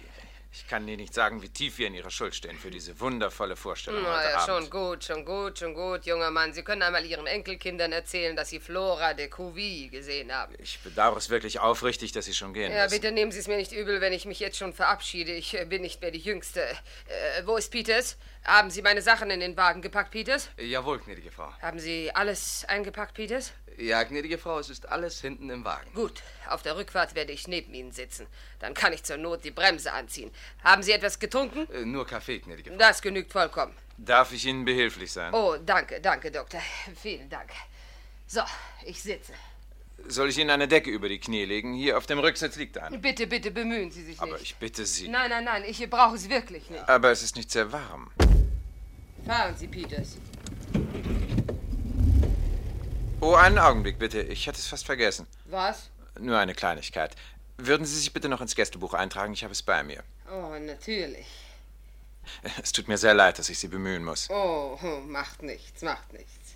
Ich 0.56 0.68
kann 0.68 0.88
Ihnen 0.88 0.98
nicht 0.98 1.16
sagen, 1.16 1.42
wie 1.42 1.50
tief 1.50 1.80
wir 1.80 1.88
in 1.88 1.96
Ihrer 1.96 2.12
Schuld 2.12 2.36
stehen 2.36 2.56
für 2.60 2.70
diese 2.70 3.00
wundervolle 3.00 3.56
Vorstellung 3.56 4.04
Na 4.04 4.18
heute 4.20 4.30
ja, 4.30 4.38
Abend. 4.38 4.46
schon 4.46 4.70
gut, 4.70 5.04
schon 5.04 5.26
gut, 5.26 5.58
schon 5.58 5.74
gut, 5.74 6.06
junger 6.06 6.30
Mann. 6.30 6.54
Sie 6.54 6.62
können 6.62 6.84
einmal 6.84 7.04
Ihren 7.04 7.26
Enkelkindern 7.26 7.92
erzählen, 7.92 8.36
dass 8.36 8.50
Sie 8.50 8.60
Flora 8.60 9.16
de 9.16 9.30
Couvy 9.30 9.90
gesehen 9.90 10.32
haben. 10.32 10.54
Ich 10.60 10.78
bedauere 10.82 11.18
es 11.18 11.32
wirklich 11.32 11.60
aufrichtig, 11.60 12.12
dass 12.12 12.26
Sie 12.26 12.36
schon 12.36 12.54
gehen 12.54 12.72
Ja, 12.72 12.84
müssen. 12.84 12.94
bitte 13.02 13.12
nehmen 13.12 13.32
Sie 13.32 13.40
es 13.40 13.48
mir 13.48 13.58
nicht 13.58 13.72
übel, 13.72 14.00
wenn 14.00 14.14
ich 14.14 14.26
mich 14.26 14.40
jetzt 14.40 14.58
schon 14.58 14.74
verabschiede. 14.74 15.32
Ich 15.34 15.60
äh, 15.60 15.66
bin 15.66 15.82
nicht 15.82 16.02
mehr 16.02 16.12
die 16.12 16.20
Jüngste. 16.20 16.62
Äh, 16.62 17.42
wo 17.46 17.58
ist 17.58 17.72
Peters? 17.72 18.16
Haben 18.44 18.70
Sie 18.70 18.84
meine 18.84 19.02
Sachen 19.02 19.32
in 19.32 19.40
den 19.40 19.58
Wagen 19.58 19.82
gepackt, 19.82 20.12
Peters? 20.12 20.50
Jawohl, 20.60 21.00
gnädige 21.00 21.32
Frau. 21.32 21.52
Haben 21.64 21.80
Sie 21.80 22.12
alles 22.14 22.64
eingepackt, 22.68 23.16
Peters? 23.16 23.54
Ja, 23.78 24.04
gnädige 24.04 24.38
Frau, 24.38 24.60
es 24.60 24.70
ist 24.70 24.88
alles 24.90 25.20
hinten 25.22 25.50
im 25.50 25.66
Wagen. 25.66 25.92
Gut, 25.94 26.22
auf 26.50 26.62
der 26.62 26.76
Rückfahrt 26.78 27.16
werde 27.16 27.32
ich 27.32 27.48
neben 27.48 27.74
Ihnen 27.74 27.92
sitzen. 27.92 28.28
Dann 28.60 28.74
kann 28.74 28.94
ich 28.94 29.04
zur 29.04 29.18
Not 29.18 29.44
die 29.44 29.52
Bremse 29.52 29.92
anziehen. 29.92 30.32
Haben 30.64 30.84
Sie 30.84 30.92
etwas 30.92 31.18
getrunken? 31.20 31.68
Äh, 31.74 31.86
nur 31.86 32.06
Kaffee, 32.06 32.40
gnädige 32.40 32.70
Frau. 32.70 32.78
Das 32.78 33.02
genügt 33.02 33.32
vollkommen. 33.32 33.74
Darf 33.98 34.32
ich 34.32 34.46
Ihnen 34.46 34.66
behilflich 34.66 35.12
sein? 35.12 35.34
Oh, 35.34 35.56
danke, 35.64 36.00
danke, 36.02 36.32
Doktor. 36.32 36.62
Vielen 37.02 37.30
Dank. 37.30 37.50
So, 38.28 38.42
ich 38.86 39.02
sitze. 39.02 39.34
Soll 40.08 40.30
ich 40.30 40.38
Ihnen 40.38 40.50
eine 40.50 40.68
Decke 40.68 40.90
über 40.90 41.08
die 41.08 41.20
Knie 41.20 41.46
legen? 41.46 41.74
Hier 41.74 41.98
auf 41.98 42.06
dem 42.06 42.20
Rücksitz 42.20 42.56
liegt 42.58 42.78
eine. 42.78 42.98
Bitte, 42.98 43.28
bitte 43.28 43.52
bemühen 43.52 43.90
Sie 43.92 44.04
sich 44.04 44.20
Aber 44.20 44.34
nicht. 44.34 44.44
ich 44.44 44.56
bitte 44.56 44.86
Sie. 44.86 45.08
Nein, 45.08 45.30
nein, 45.30 45.46
nein, 45.46 45.64
ich 45.66 45.90
brauche 45.90 46.16
es 46.16 46.30
wirklich 46.30 46.70
nicht. 46.70 46.88
Aber 46.90 47.12
es 47.12 47.24
ist 47.24 47.36
nicht 47.36 47.52
sehr 47.52 47.72
warm. 47.72 48.12
Fahren 49.26 49.56
Sie, 49.56 49.68
Peters. 49.68 50.18
Oh, 53.24 53.36
einen 53.36 53.58
Augenblick 53.58 54.00
bitte. 54.00 54.22
Ich 54.22 54.50
hatte 54.50 54.58
es 54.60 54.68
fast 54.68 54.86
vergessen. 54.86 55.28
Was? 55.46 55.90
Nur 56.20 56.38
eine 56.38 56.54
Kleinigkeit. 56.54 57.16
Würden 57.58 57.86
Sie 57.86 57.96
sich 57.96 58.12
bitte 58.12 58.28
noch 58.28 58.42
ins 58.42 58.54
Gästebuch 58.54 58.94
eintragen? 58.94 59.32
Ich 59.32 59.46
habe 59.46 59.54
es 59.54 59.62
bei 59.62 59.82
mir. 59.82 60.04
Oh, 60.30 60.58
natürlich. 60.60 61.26
Es 62.62 62.74
tut 62.74 62.90
mir 62.90 62.98
sehr 62.98 63.14
leid, 63.14 63.40
dass 63.40 63.48
ich 63.48 63.60
Sie 63.60 63.70
bemühen 63.70 64.04
muss. 64.04 64.30
Oh, 64.30 64.78
oh, 64.84 65.00
macht 65.08 65.42
nichts, 65.42 65.82
macht 65.84 66.12
nichts. 66.12 66.56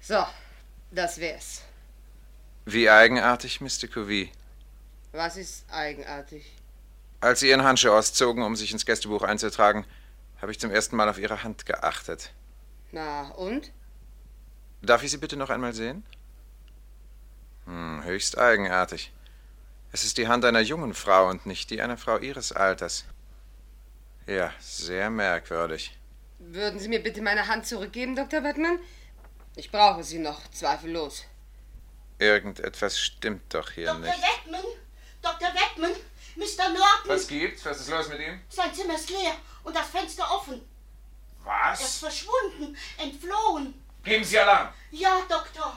So, 0.00 0.26
das 0.90 1.20
wär's. 1.20 1.62
Wie 2.64 2.90
eigenartig, 2.90 3.60
Mr. 3.60 3.86
Covey. 3.86 4.32
Was 5.12 5.36
ist 5.36 5.70
eigenartig? 5.70 6.52
Als 7.20 7.38
Sie 7.38 7.48
Ihren 7.50 7.62
Handschuh 7.62 7.90
auszogen, 7.90 8.42
um 8.42 8.56
sich 8.56 8.72
ins 8.72 8.84
Gästebuch 8.84 9.22
einzutragen, 9.22 9.86
habe 10.42 10.50
ich 10.50 10.58
zum 10.58 10.72
ersten 10.72 10.96
Mal 10.96 11.08
auf 11.08 11.18
Ihre 11.18 11.44
Hand 11.44 11.64
geachtet. 11.64 12.32
Na, 12.90 13.28
und? 13.36 13.70
Darf 14.82 15.02
ich 15.02 15.10
Sie 15.10 15.18
bitte 15.18 15.36
noch 15.36 15.50
einmal 15.50 15.72
sehen? 15.74 16.04
Hm, 17.66 18.02
höchst 18.04 18.38
eigenartig. 18.38 19.12
Es 19.92 20.04
ist 20.04 20.18
die 20.18 20.28
Hand 20.28 20.44
einer 20.44 20.60
jungen 20.60 20.94
Frau 20.94 21.28
und 21.28 21.46
nicht 21.46 21.70
die 21.70 21.80
einer 21.82 21.96
Frau 21.96 22.18
Ihres 22.18 22.52
Alters. 22.52 23.04
Ja, 24.26 24.52
sehr 24.60 25.10
merkwürdig. 25.10 25.96
Würden 26.38 26.78
Sie 26.78 26.88
mir 26.88 27.02
bitte 27.02 27.22
meine 27.22 27.48
Hand 27.48 27.66
zurückgeben, 27.66 28.14
Dr. 28.14 28.44
Wettmann? 28.44 28.78
Ich 29.56 29.70
brauche 29.72 30.04
sie 30.04 30.18
noch, 30.18 30.48
zweifellos. 30.50 31.24
Irgendetwas 32.18 32.98
stimmt 32.98 33.52
doch 33.54 33.70
hier 33.70 33.86
Dr. 33.86 34.00
nicht. 34.00 34.18
Wettman, 34.22 34.64
Dr. 35.22 35.48
Wettman, 35.48 35.92
Mr. 36.36 36.68
Norton. 36.68 37.06
Was 37.06 37.26
gibt's? 37.26 37.64
Was 37.64 37.80
ist 37.80 37.90
los 37.90 38.08
mit 38.08 38.20
ihm? 38.20 38.40
Sein 38.48 38.72
Zimmer 38.72 38.94
ist 38.94 39.10
leer 39.10 39.34
und 39.64 39.74
das 39.74 39.88
Fenster 39.88 40.30
offen. 40.30 40.60
Er 41.44 41.72
ist 41.72 41.80
Was? 41.82 41.98
verschwunden, 41.98 42.76
entflohen. 42.98 43.74
Geben 44.08 44.24
Sie 44.24 44.38
Alarm! 44.38 44.68
Ja, 44.90 45.18
Doktor. 45.28 45.74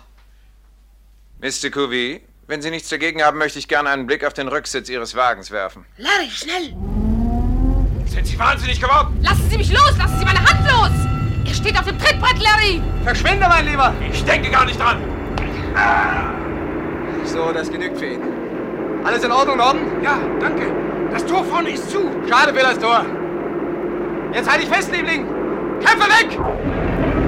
Mr. 1.41 1.67
Cuvée, 1.69 2.21
wenn 2.47 2.61
Sie 2.61 2.69
nichts 2.69 2.87
dagegen 2.87 3.21
haben, 3.21 3.37
möchte 3.37 3.59
ich 3.59 3.67
gerne 3.67 3.89
einen 3.89 4.07
Blick 4.07 4.23
auf 4.23 4.31
den 4.31 4.47
Rücksitz 4.47 4.87
Ihres 4.87 5.15
Wagens 5.15 5.51
werfen. 5.51 5.85
Larry, 5.97 6.29
schnell! 6.29 6.73
Sind 8.05 8.25
Sie 8.25 8.39
wahnsinnig 8.39 8.79
geworden? 8.79 9.19
Lassen 9.21 9.49
Sie 9.49 9.57
mich 9.57 9.73
los! 9.73 9.97
Lassen 9.97 10.17
Sie 10.17 10.23
meine 10.23 10.39
Hand 10.39 10.65
los! 10.65 10.91
Er 11.45 11.53
steht 11.53 11.77
auf 11.77 11.85
dem 11.85 11.99
Trittbrett, 11.99 12.41
Larry! 12.41 12.81
Verschwinde, 13.03 13.47
mein 13.49 13.65
Lieber! 13.65 13.93
Ich 14.13 14.23
denke 14.23 14.49
gar 14.49 14.63
nicht 14.65 14.79
dran! 14.79 15.01
So, 17.25 17.51
das 17.51 17.69
genügt 17.69 17.97
für 17.97 18.13
ihn. 18.13 18.21
Alles 19.03 19.23
in 19.23 19.31
Ordnung, 19.31 19.57
Norden? 19.57 20.01
Ja, 20.01 20.17
danke. 20.39 20.71
Das 21.11 21.25
Tor 21.25 21.43
vorne 21.43 21.71
ist 21.71 21.89
zu. 21.89 22.09
Schade 22.29 22.53
für 22.53 22.61
das 22.63 22.79
Tor. 22.79 23.05
Jetzt 24.33 24.49
halte 24.49 24.63
ich 24.63 24.69
fest, 24.69 24.89
Liebling! 24.93 25.25
Kämpfe 25.81 26.07
weg! 26.07 27.20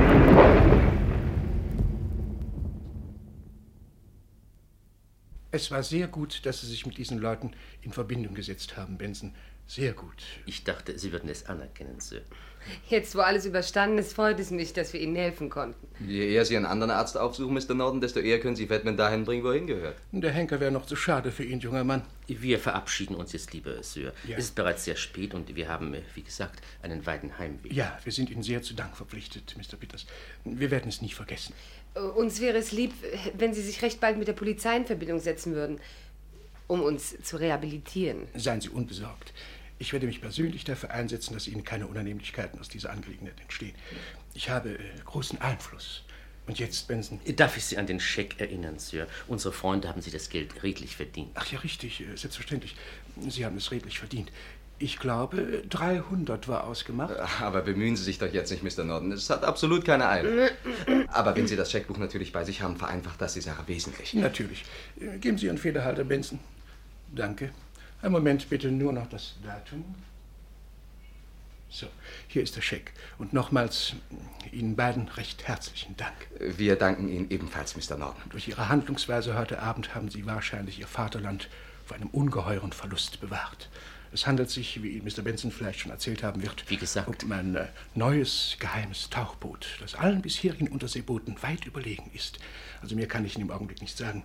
Es 5.54 5.70
war 5.70 5.84
sehr 5.84 6.08
gut, 6.08 6.48
dass 6.48 6.62
Sie 6.62 6.68
sich 6.68 6.88
mit 6.88 6.98
diesen 6.98 7.20
Leuten 7.20 7.52
in 7.84 7.92
Verbindung 7.92 8.34
gesetzt 8.34 8.76
haben, 8.76 8.98
Benson. 8.98 9.36
Sehr 9.68 9.94
gut. 9.94 10.24
Ich 10.48 10.64
dachte, 10.64 10.98
Sie 10.98 11.12
würden 11.12 11.30
es 11.30 11.46
anerkennen, 11.46 12.00
Sir. 12.00 12.22
Jetzt, 12.90 13.16
wo 13.16 13.20
alles 13.20 13.46
überstanden 13.46 14.00
ist, 14.00 14.14
freut 14.14 14.40
es 14.40 14.50
mich, 14.50 14.74
dass 14.74 14.94
wir 14.94 15.00
Ihnen 15.00 15.16
helfen 15.16 15.52
konnten. 15.52 15.88
Je 16.08 16.34
eher 16.34 16.44
Sie 16.44 16.58
einen 16.58 16.66
anderen 16.66 16.90
Arzt 16.90 17.18
aufsuchen, 17.18 17.54
Mr. 17.54 17.76
Norton, 17.76 18.02
desto 18.02 18.20
eher 18.20 18.40
können 18.40 18.56
Sie 18.56 18.66
Batman 18.66 18.98
dahin 18.98 19.26
bringen, 19.26 19.44
wo 19.44 19.50
er 19.50 19.56
hingehört. 19.56 19.96
Der 20.12 20.32
Henker 20.32 20.60
wäre 20.60 20.72
noch 20.72 20.88
zu 20.88 20.96
schade 20.96 21.32
für 21.32 21.44
ihn, 21.44 21.60
junger 21.60 21.84
Mann. 21.84 22.02
Wir 22.28 22.58
verabschieden 22.58 23.16
uns 23.16 23.34
jetzt, 23.34 23.54
lieber 23.54 23.84
Sir. 23.84 24.12
Ja. 24.28 24.38
Es 24.38 24.46
ist 24.46 24.56
bereits 24.56 24.86
sehr 24.86 24.96
spät 24.96 25.36
und 25.36 25.56
wir 25.56 25.68
haben, 25.70 25.94
äh, 25.94 26.02
wie 26.16 26.24
gesagt, 26.24 26.64
einen 26.82 27.06
weiten 27.06 27.38
Heimweg. 27.38 27.72
Ja, 27.72 28.00
wir 28.04 28.12
sind 28.12 28.32
Ihnen 28.32 28.42
sehr 28.42 28.64
zu 28.64 28.74
Dank 28.74 28.98
verpflichtet, 28.98 29.56
Mr. 29.56 29.78
Peters. 29.78 30.08
Wir 30.46 30.72
werden 30.72 30.90
es 30.90 31.02
nie 31.02 31.12
vergessen. 31.12 31.54
Äh, 31.96 32.00
Uns 32.00 32.42
wäre 32.42 32.58
es 32.58 32.72
lieb, 32.72 32.94
wenn 33.38 33.54
Sie 33.54 33.62
sich 33.62 33.82
recht 33.82 34.00
bald 34.00 34.18
mit 34.18 34.28
der 34.28 34.34
Polizei 34.34 34.78
in 34.78 34.86
Verbindung 34.86 35.20
setzen 35.20 35.54
würden, 35.54 35.80
um 36.68 36.82
uns 36.82 37.16
zu 37.22 37.38
rehabilitieren. 37.38 38.28
Seien 38.36 38.62
Sie 38.62 38.70
unbesorgt. 38.70 39.34
Ich 39.80 39.92
werde 39.92 40.06
mich 40.06 40.22
persönlich 40.22 40.64
dafür 40.64 40.92
einsetzen, 40.92 41.34
dass 41.34 41.48
Ihnen 41.48 41.64
keine 41.64 41.88
Unannehmlichkeiten 41.88 42.60
aus 42.60 42.70
dieser 42.70 42.92
Angelegenheit 42.92 43.40
entstehen. 43.42 43.74
Ich 44.34 44.50
habe 44.50 44.76
äh, 44.76 44.80
großen 45.06 45.42
Einfluss. 45.42 46.04
Und 46.46 46.60
jetzt, 46.60 46.88
Benson. 46.88 47.22
Darf 47.38 47.56
ich 47.56 47.66
Sie 47.66 47.78
an 47.78 47.88
den 47.88 48.00
Scheck 48.00 48.40
erinnern, 48.40 48.78
Sir? 48.78 49.08
Unsere 49.28 49.54
Freunde 49.54 49.88
haben 49.88 50.02
sich 50.02 50.12
das 50.12 50.30
Geld 50.30 50.62
redlich 50.64 50.96
verdient. 50.96 51.32
Ach 51.36 51.50
ja, 51.52 51.60
richtig, 51.60 52.02
äh, 52.02 52.16
selbstverständlich. 52.16 52.76
Sie 53.30 53.46
haben 53.46 53.58
es 53.58 53.72
redlich 53.72 54.00
verdient. 54.00 54.32
Ich 54.84 55.00
glaube, 55.00 55.64
300 55.70 56.50
war 56.50 56.66
ausgemacht. 56.66 57.16
Aber 57.40 57.62
bemühen 57.62 57.96
Sie 57.96 58.04
sich 58.04 58.20
doch 58.20 58.28
jetzt 58.28 58.52
nicht, 58.52 58.64
Mr. 58.64 58.84
Norton. 58.84 59.14
Es 59.14 59.30
hat 59.30 59.46
absolut 59.46 59.86
keine 59.86 60.10
Eile. 60.10 60.52
Aber 61.08 61.34
wenn 61.38 61.48
Sie 61.48 61.56
das 61.56 61.72
Scheckbuch 61.72 61.98
natürlich 61.98 62.34
bei 62.34 62.44
sich 62.44 62.62
haben, 62.62 62.76
vereinfacht 62.76 63.22
das 63.22 63.34
die 63.34 63.40
Sache 63.40 63.66
wesentlich. 63.68 64.14
Natürlich. 64.14 64.66
Äh, 65.00 65.20
Geben 65.20 65.38
Sie 65.38 65.46
Ihren 65.46 65.58
Federhalter, 65.58 66.04
Benson. 66.04 66.38
Danke. 67.16 67.52
Einen 68.02 68.12
Moment 68.12 68.50
bitte 68.50 68.72
nur 68.72 68.92
noch 68.92 69.08
das 69.08 69.36
Datum. 69.42 69.86
So, 71.70 71.88
hier 72.28 72.44
ist 72.44 72.58
der 72.58 72.62
Scheck. 72.62 72.92
Und 73.18 73.32
nochmals 73.32 73.94
äh, 74.52 74.54
Ihnen 74.54 74.76
beiden 74.76 75.08
recht 75.08 75.48
herzlichen 75.48 75.96
Dank. 75.96 76.28
Wir 76.58 76.76
danken 76.76 77.08
Ihnen 77.08 77.32
ebenfalls, 77.32 77.78
Mr. 77.78 77.96
Norton. 77.96 78.24
Durch 78.32 78.50
Ihre 78.50 78.68
Handlungsweise 78.68 79.38
heute 79.38 79.60
Abend 79.62 79.96
haben 79.96 80.10
Sie 80.10 80.26
wahrscheinlich 80.26 80.78
Ihr 80.78 80.88
Vaterland 80.88 81.48
vor 81.86 81.96
einem 81.96 82.10
ungeheuren 82.10 82.74
Verlust 82.74 83.22
bewahrt. 83.22 83.70
Es 84.14 84.28
handelt 84.28 84.50
sich, 84.52 84.84
wie 84.84 85.02
Mr. 85.02 85.24
Benson 85.24 85.52
vielleicht 85.52 85.80
schon 85.80 85.92
erzählt 85.92 86.22
haben 86.22 86.44
wird, 86.44 86.70
Wie 86.70 86.78
gesagt. 86.78 87.24
um 87.24 87.32
ein 87.32 87.56
äh, 87.56 87.68
neues 87.96 88.58
geheimes 88.60 89.10
Tauchboot, 89.10 89.66
das 89.82 89.96
allen 89.96 90.22
bisherigen 90.22 90.68
Unterseebooten 90.68 91.42
weit 91.42 91.66
überlegen 91.66 92.12
ist. 92.14 92.38
Also 92.82 92.96
mehr 92.96 93.08
kann 93.08 93.26
ich 93.26 93.36
Ihnen 93.36 93.48
im 93.48 93.52
Augenblick 93.52 93.82
nicht 93.82 93.98
sagen. 93.98 94.24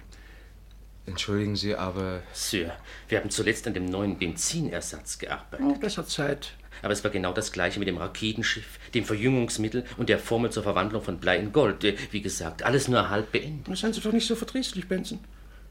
Entschuldigen 1.07 1.57
Sie, 1.57 1.75
aber 1.75 2.23
Sir, 2.35 2.77
wir 3.09 3.19
haben 3.19 3.31
zuletzt 3.31 3.67
an 3.67 3.73
dem 3.73 3.87
neuen 3.87 4.19
Benzinersatz 4.19 5.19
gearbeitet. 5.19 5.65
Oh, 5.67 5.75
besser 5.79 6.07
Zeit. 6.07 6.53
Aber 6.83 6.93
es 6.93 7.03
war 7.03 7.11
genau 7.11 7.33
das 7.33 7.51
gleiche 7.51 7.79
mit 7.79 7.89
dem 7.89 7.97
Raketenschiff, 7.97 8.79
dem 8.93 9.05
Verjüngungsmittel 9.05 9.85
und 9.97 10.11
der 10.11 10.19
Formel 10.19 10.53
zur 10.53 10.63
Verwandlung 10.65 11.03
von 11.03 11.19
Blei 11.19 11.39
in 11.39 11.51
Gold. 11.51 11.83
Wie 12.13 12.21
gesagt, 12.21 12.63
alles 12.63 12.89
nur 12.89 13.09
halb 13.09 13.33
beendet. 13.33 13.75
Seien 13.77 13.95
Sie 13.95 14.01
doch 14.03 14.13
nicht 14.13 14.27
so 14.27 14.37
verdrießlich, 14.37 14.87
Benson. 14.87 15.19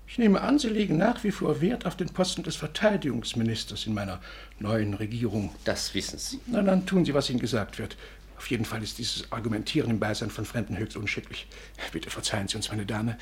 Ich 0.07 0.17
nehme 0.17 0.41
an, 0.41 0.57
Sie 0.57 0.69
legen 0.69 0.97
nach 0.97 1.23
wie 1.25 1.31
vor 1.31 1.59
Wert 1.59 1.85
auf 1.85 1.97
den 1.97 2.07
Posten 2.09 2.41
des 2.41 2.55
Verteidigungsministers 2.55 3.85
in 3.85 3.93
meiner 3.93 4.21
neuen 4.57 4.93
Regierung. 4.93 5.53
Das 5.65 5.93
wissen 5.93 6.17
Sie. 6.17 6.39
Na, 6.47 6.61
dann 6.61 6.85
tun 6.85 7.03
Sie, 7.03 7.13
was 7.13 7.29
Ihnen 7.29 7.39
gesagt 7.39 7.77
wird. 7.77 7.97
Auf 8.37 8.49
jeden 8.49 8.65
Fall 8.65 8.81
ist 8.81 8.99
dieses 8.99 9.31
Argumentieren 9.31 9.91
im 9.91 9.99
Beisein 9.99 10.29
von 10.29 10.45
Fremden 10.45 10.77
höchst 10.77 10.95
unschicklich. 10.95 11.47
Bitte 11.91 12.09
verzeihen 12.09 12.47
Sie 12.47 12.55
uns, 12.55 12.69
meine 12.69 12.85
Dame. 12.85 13.17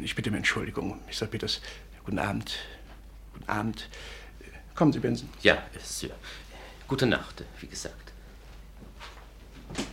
Ich 0.00 0.14
bitte 0.14 0.30
um 0.30 0.36
Entschuldigung, 0.36 1.00
Mr. 1.06 1.26
Peters. 1.26 1.60
Guten 2.04 2.18
Abend. 2.18 2.56
Guten 3.34 3.50
Abend. 3.50 3.88
Kommen 4.74 4.92
Sie, 4.92 5.00
Benson. 5.00 5.28
Ja, 5.42 5.62
Sir. 5.82 6.10
Gute 6.88 7.06
Nacht, 7.06 7.44
wie 7.60 7.66
gesagt. 7.66 8.12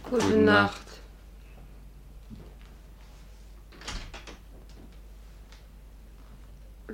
Gute, 0.09 0.37
Nacht. 0.37 0.88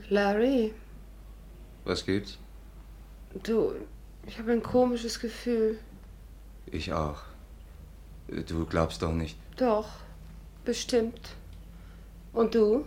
Larry, 0.10 0.74
was 1.84 2.06
gibt's? 2.06 2.38
du, 3.44 3.74
ich 4.26 4.40
habe 4.40 4.52
ein 4.52 4.64
komisches 4.64 5.20
Gefühl. 5.20 5.78
Ich 6.66 6.92
auch. 6.94 7.22
Du 8.28 8.66
glaubst 8.66 9.02
doch 9.02 9.12
nicht. 9.12 9.38
Doch, 9.58 9.88
bestimmt. 10.64 11.36
Und 12.34 12.56
du? 12.56 12.86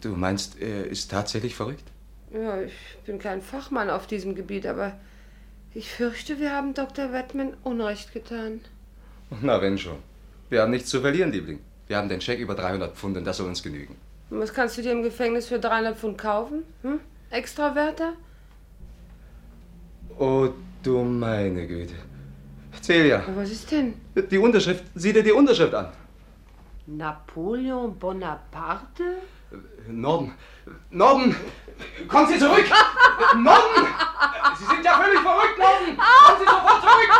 Du 0.00 0.16
meinst, 0.16 0.60
er 0.60 0.86
ist 0.86 1.10
tatsächlich 1.10 1.54
verrückt? 1.54 1.84
Ja, 2.32 2.62
ich 2.62 2.72
bin 3.04 3.18
kein 3.18 3.42
Fachmann 3.42 3.90
auf 3.90 4.06
diesem 4.06 4.34
Gebiet, 4.34 4.66
aber 4.66 4.98
ich 5.74 5.90
fürchte, 5.90 6.40
wir 6.40 6.52
haben 6.52 6.74
Dr. 6.74 7.12
Wettman 7.12 7.54
Unrecht 7.64 8.12
getan. 8.12 8.60
Na, 9.42 9.60
wenn 9.60 9.78
schon. 9.78 9.98
Wir 10.48 10.62
haben 10.62 10.70
nichts 10.70 10.90
zu 10.90 11.00
verlieren, 11.00 11.32
Liebling. 11.32 11.60
Wir 11.86 11.96
haben 11.96 12.08
den 12.08 12.20
Scheck 12.20 12.40
über 12.40 12.54
300 12.54 12.96
Pfund 12.96 13.16
und 13.16 13.24
das 13.24 13.36
soll 13.36 13.48
uns 13.48 13.62
genügen. 13.62 13.96
Was 14.30 14.54
kannst 14.54 14.78
du 14.78 14.82
dir 14.82 14.92
im 14.92 15.02
Gefängnis 15.02 15.48
für 15.48 15.58
300 15.58 15.96
Pfund 15.98 16.16
kaufen? 16.16 16.62
Hm? 16.82 17.00
Extrawärter? 17.30 18.12
Oh, 20.18 20.48
du 20.82 21.02
meine 21.02 21.66
Güte. 21.66 21.94
Celia. 22.80 23.22
Was 23.34 23.50
ist 23.50 23.70
denn? 23.70 23.94
Die 24.30 24.38
Unterschrift. 24.38 24.84
Sieh 24.94 25.12
dir 25.12 25.24
die 25.24 25.32
Unterschrift 25.32 25.74
an. 25.74 25.88
Napoleon 26.86 27.98
Bonaparte? 27.98 29.18
Norben. 29.88 30.32
Norben! 30.90 31.34
Kommen 32.06 32.28
Sie 32.28 32.38
zurück! 32.38 32.64
Norben! 33.36 33.86
Sie 34.58 34.64
sind 34.64 34.84
ja 34.84 34.92
völlig 34.92 35.20
verrückt, 35.20 35.58
Norben! 35.58 35.96
Kommen 35.96 36.38
Sie 36.38 36.44
sofort 36.44 36.82
zurück! 36.82 37.10